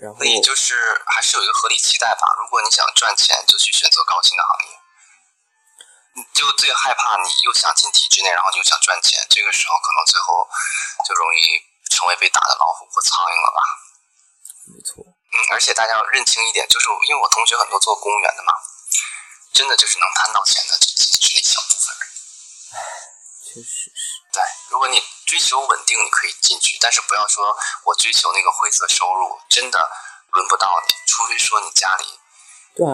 [0.05, 0.75] 然后，所以就是
[1.07, 2.27] 还是有一个合理期待吧。
[2.43, 4.80] 如果你想赚钱，就去选择高薪的行业。
[6.21, 10.45] 你就最害怕你又想进体制内，然后又想赚钱，这个时候可能最后
[11.09, 11.57] 就容易
[11.89, 13.61] 成为被打的老虎或苍蝇了吧。
[14.69, 15.01] 没错。
[15.01, 18.53] 嗯，而且大家要认清一点，就是因为我同学很多做公务员的嘛，
[19.55, 22.03] 真的就是能贪到钱的，仅仅是那小部分人。
[22.75, 22.79] 唉，
[23.49, 24.21] 确实是。
[24.33, 29.91] 对，如果你追求稳定，你可以进去，但是不要说我追求那个灰色收入，真的
[30.33, 30.95] 轮不到你。
[31.07, 32.05] 除非说你家里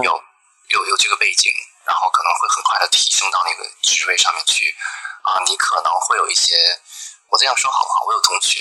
[0.03, 0.23] 有
[0.69, 1.53] 有有这个背景，
[1.87, 4.75] 然后可能会很快的提升到那个职位上面去
[5.23, 6.55] 啊，你可能会有一些，
[7.31, 8.05] 我这样说好不好？
[8.07, 8.61] 我有同学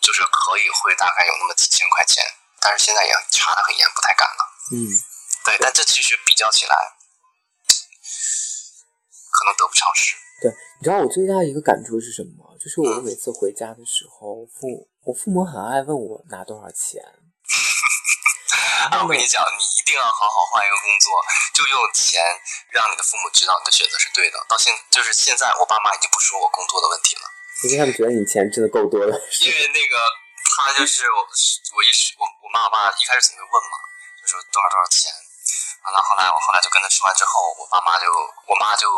[0.00, 2.24] 就是可以会大概有那么几千块钱。
[2.58, 4.42] 但是现在也查的很严，不太敢了。
[4.72, 4.88] 嗯，
[5.44, 6.74] 对，但这其实比较起来，
[9.30, 10.16] 可能得不偿失。
[10.42, 10.50] 对，
[10.80, 12.56] 你知道我最大的一个感触是什么？
[12.58, 17.00] 就是我每次回家的时候，父我父母很爱问我拿多少钱。
[18.90, 21.10] 那我跟你讲，你一定要好好换一个工作，
[21.54, 22.20] 就用钱
[22.70, 24.38] 让你的父母知道你的选择是对的。
[24.48, 27.22] 到现就是现在，我爸妈已经不说我工作的问题了，
[27.64, 29.14] 因为他们觉得你钱真的够多了。
[29.40, 29.96] 因为那个。
[30.56, 33.76] 他就是我，我一时我我妈我爸一开始总会问嘛，
[34.16, 35.12] 就说多少多少钱，
[35.84, 38.08] 完了后来我后来就跟他说完之后，我爸妈就
[38.48, 38.88] 我妈就，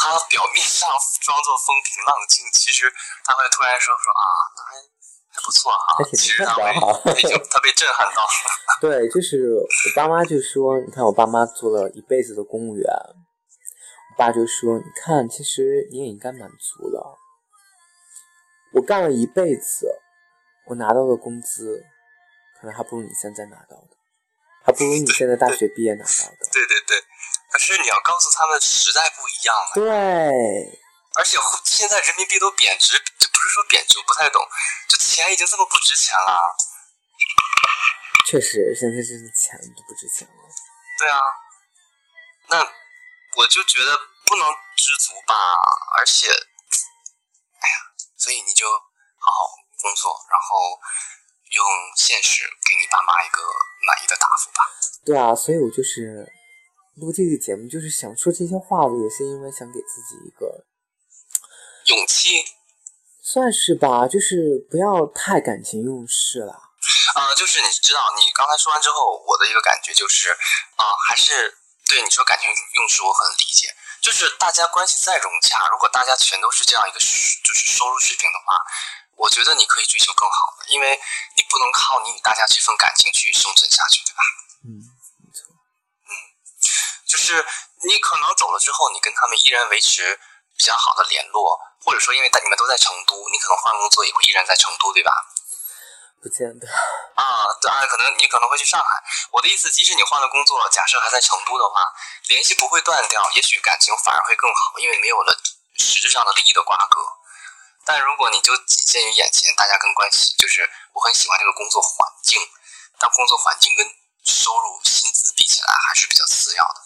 [0.00, 0.88] 他表面上
[1.20, 2.88] 装作风平浪静，其实
[3.26, 4.24] 他会突然说说啊，
[4.56, 4.80] 那还
[5.44, 6.04] 不错哈还。
[6.04, 8.28] 挺其实他不错的会哈他被震撼到了。
[8.80, 9.66] 对，就是我
[9.96, 17.18] 爸妈就说，你看我爸妈做了一辈子的公务员，我爸就说，你看，其实你也应该满足了。
[18.74, 20.00] 我干了一辈子，
[20.68, 21.82] 我拿到的工资，
[22.60, 23.96] 可能还不如你现在拿到的，
[24.62, 26.46] 还不如你现在大学毕业拿到的。
[26.52, 27.00] 对对对，
[27.50, 30.80] 可是你要告诉他们，时代不一样了，对，
[31.18, 34.40] 而且现在人民币都贬值，就不是说贬值，我不太懂，
[34.88, 36.38] 就钱已经这么不值钱了。
[38.24, 40.34] 确实，现在真的钱都不值钱了。
[40.98, 41.18] 对啊，
[42.50, 42.62] 那
[43.36, 44.46] 我就觉得不能
[44.76, 45.34] 知足吧，
[45.98, 47.76] 而且，哎呀，
[48.16, 50.78] 所以你就好好工作，然后
[51.50, 51.66] 用
[51.96, 53.42] 现实给你爸妈一个
[53.82, 54.62] 满意的答复吧。
[55.04, 56.30] 对啊，所以我就是
[56.94, 60.67] 录这个节目，就是想说这些话的，也是因为想给自己一个
[61.88, 62.44] 勇气，
[63.22, 66.68] 算是吧，就是不要太感情用事了。
[67.16, 70.30] 呃，就是你知道，你刚才说完之后，我的一个感觉就是，
[70.76, 71.58] 啊、还是
[71.88, 73.74] 对你说感情用事，我很理解。
[74.00, 78.54] 就是大家关系再融洽，如果大家全都是这样一个水就是收入水平的话，
[79.16, 81.00] 我觉得你可以追求更好的，因为
[81.36, 84.20] 你不能靠你与大家这份感情去生存下去，对吧？
[84.64, 84.70] 嗯，
[85.24, 85.56] 没错。
[87.08, 87.44] 就是
[87.88, 90.20] 你可能走了之后，你跟他们依然维持
[90.56, 91.58] 比较好的联络，
[91.88, 95.10] 或者说因为大你们都在成都，你可能换工作也会依然在成都，对吧？
[96.20, 96.68] 不见得。
[97.16, 98.86] 啊，对啊，可能你可能会去上海。
[99.32, 101.80] 我的意思，即使你换了工作，假设还在成都的话，
[102.28, 105.34] 联系不会断掉，也许感情反而会更好，因为没有了
[105.78, 107.00] 实质上的利益的瓜葛。
[107.86, 112.38] 但如果你就仅限于眼前，大家跟关系就是我很喜欢这个工作环境，
[112.98, 113.88] 但工作环境跟
[114.26, 116.84] 收入薪资比起来还是比较次要的，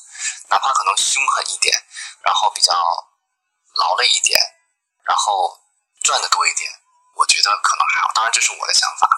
[0.51, 1.75] 哪怕可能凶狠一点，
[2.23, 2.73] 然后比较
[3.75, 4.39] 劳累一点，
[5.05, 5.59] 然后
[6.03, 6.71] 赚的多一点，
[7.17, 8.11] 我觉得可能还好。
[8.15, 9.09] 当然，这是我的想法。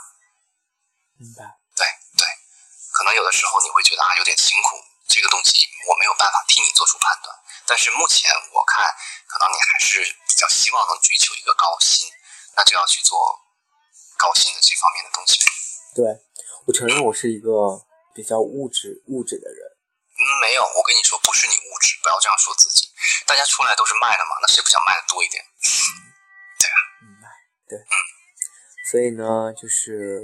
[1.19, 1.45] 明白。
[1.77, 2.27] 对对，
[2.93, 4.79] 可能有的时候你会觉得啊有点辛苦，
[5.09, 7.35] 这个东西我没有办法替你做出判断。
[7.67, 8.87] 但是目前我看，
[9.27, 12.07] 可能你还是比较希望能追求一个高薪，
[12.57, 13.19] 那就要去做
[14.17, 15.39] 高薪的这方面的东西。
[15.95, 16.05] 对，
[16.67, 19.61] 我承认我是一个比较物质物质的人。
[20.15, 22.94] 嗯，没有，我跟你说，不是你物质，不要这样说自己。
[23.27, 25.43] 大家出来都是卖的嘛，那谁不想卖的多一点？
[27.03, 27.29] 明白。
[27.69, 27.79] 对。
[28.91, 30.21] 所以呢，就是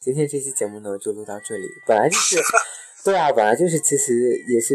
[0.00, 1.66] 今天这期节目呢就录到这里。
[1.86, 2.40] 本来就是，
[3.04, 4.14] 对啊，本来就是，其实
[4.48, 4.74] 也是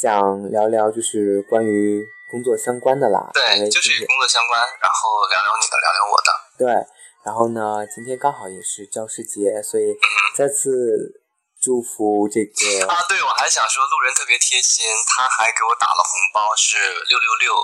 [0.00, 3.30] 想聊聊就是关于工作相关的啦。
[3.32, 6.30] 对，就是与工作相关，然后聊聊你的，聊聊我的。
[6.58, 6.86] 对，
[7.24, 9.96] 然后呢，今天刚好也是教师节，所以
[10.36, 11.22] 再次
[11.60, 16.76] 祝福这个啊，对，我还想说，路人特别贴心，他还给我打了红包，是
[17.08, 17.54] 六六六，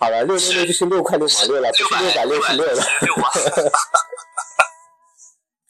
[0.00, 2.52] 好了，六六六就是六块六毛六了，不六百是六百六十
[3.04, 3.32] 六了。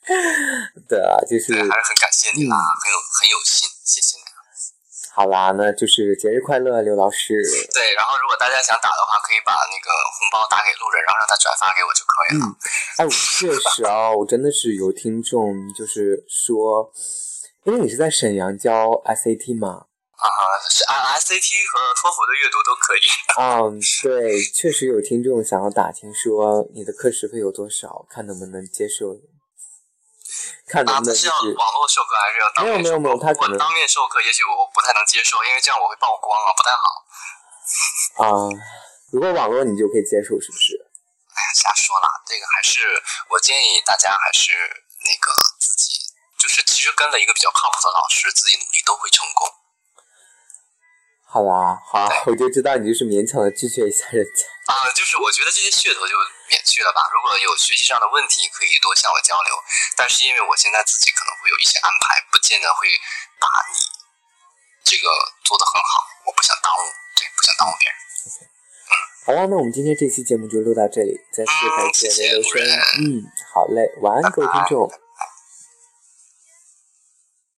[0.87, 4.16] 对啊，就是对，还是很感谢你啦，嗯很有很有心，谢谢你。
[5.17, 7.33] 好啦，那就是节日快乐，刘老师。
[7.73, 12.45] 对，然后如果大家想打的话，可以把那个红包打给路人，然后让他转发给我就可以了。
[12.45, 12.53] 嗯，
[13.01, 16.93] 哎，我确实啊，我真的是有听众，就是说，
[17.63, 19.89] 因为你是在沈阳教 SAT 嘛，
[20.21, 20.29] 啊，
[20.69, 23.01] 是啊，SAT 和托福的阅读都可以。
[23.41, 29.17] 嗯，对，确实有听众想要打听说你的课时费有多少，看能不能接受，
[30.67, 32.83] 看能啊，不能就是要网络授课还是要当面授课？
[32.83, 36.83] 没有没有没有他可能如果当面授课，也许我不太能接受，因为这样我会曝光啊，不太好。
[38.19, 38.51] 啊、
[39.11, 40.75] 如果网络你就可以接受，是不是？
[41.31, 44.51] 哎呀，瞎说啦，这个还是我建议大家还是
[45.05, 49.47] 那个自己，就是其实跟了一个比较靠谱的老师，自己努力都会成功。
[51.27, 54.47] 好啦，好， 我就知道你就是勉强的拒绝一下人家。
[54.71, 56.15] 啊，就是我觉得这些噱头就
[56.47, 57.03] 免去了吧。
[57.11, 59.51] 如果有学习上的问题，可以多向我交流。
[59.95, 62.87] 但是因为我现在自己可能会有一些安排，不见得会
[63.39, 63.79] 把你
[64.83, 65.07] 这个
[65.43, 66.83] 做得很好，我不想耽误，
[67.19, 67.95] 对，不想耽误别人。
[69.27, 72.63] 好了，那我们今天这期节目就录到这里，再次感谢刘刘生。
[73.03, 73.23] 嗯，
[73.53, 74.87] 好嘞，晚安，各位听众。
[74.87, 75.06] 拜拜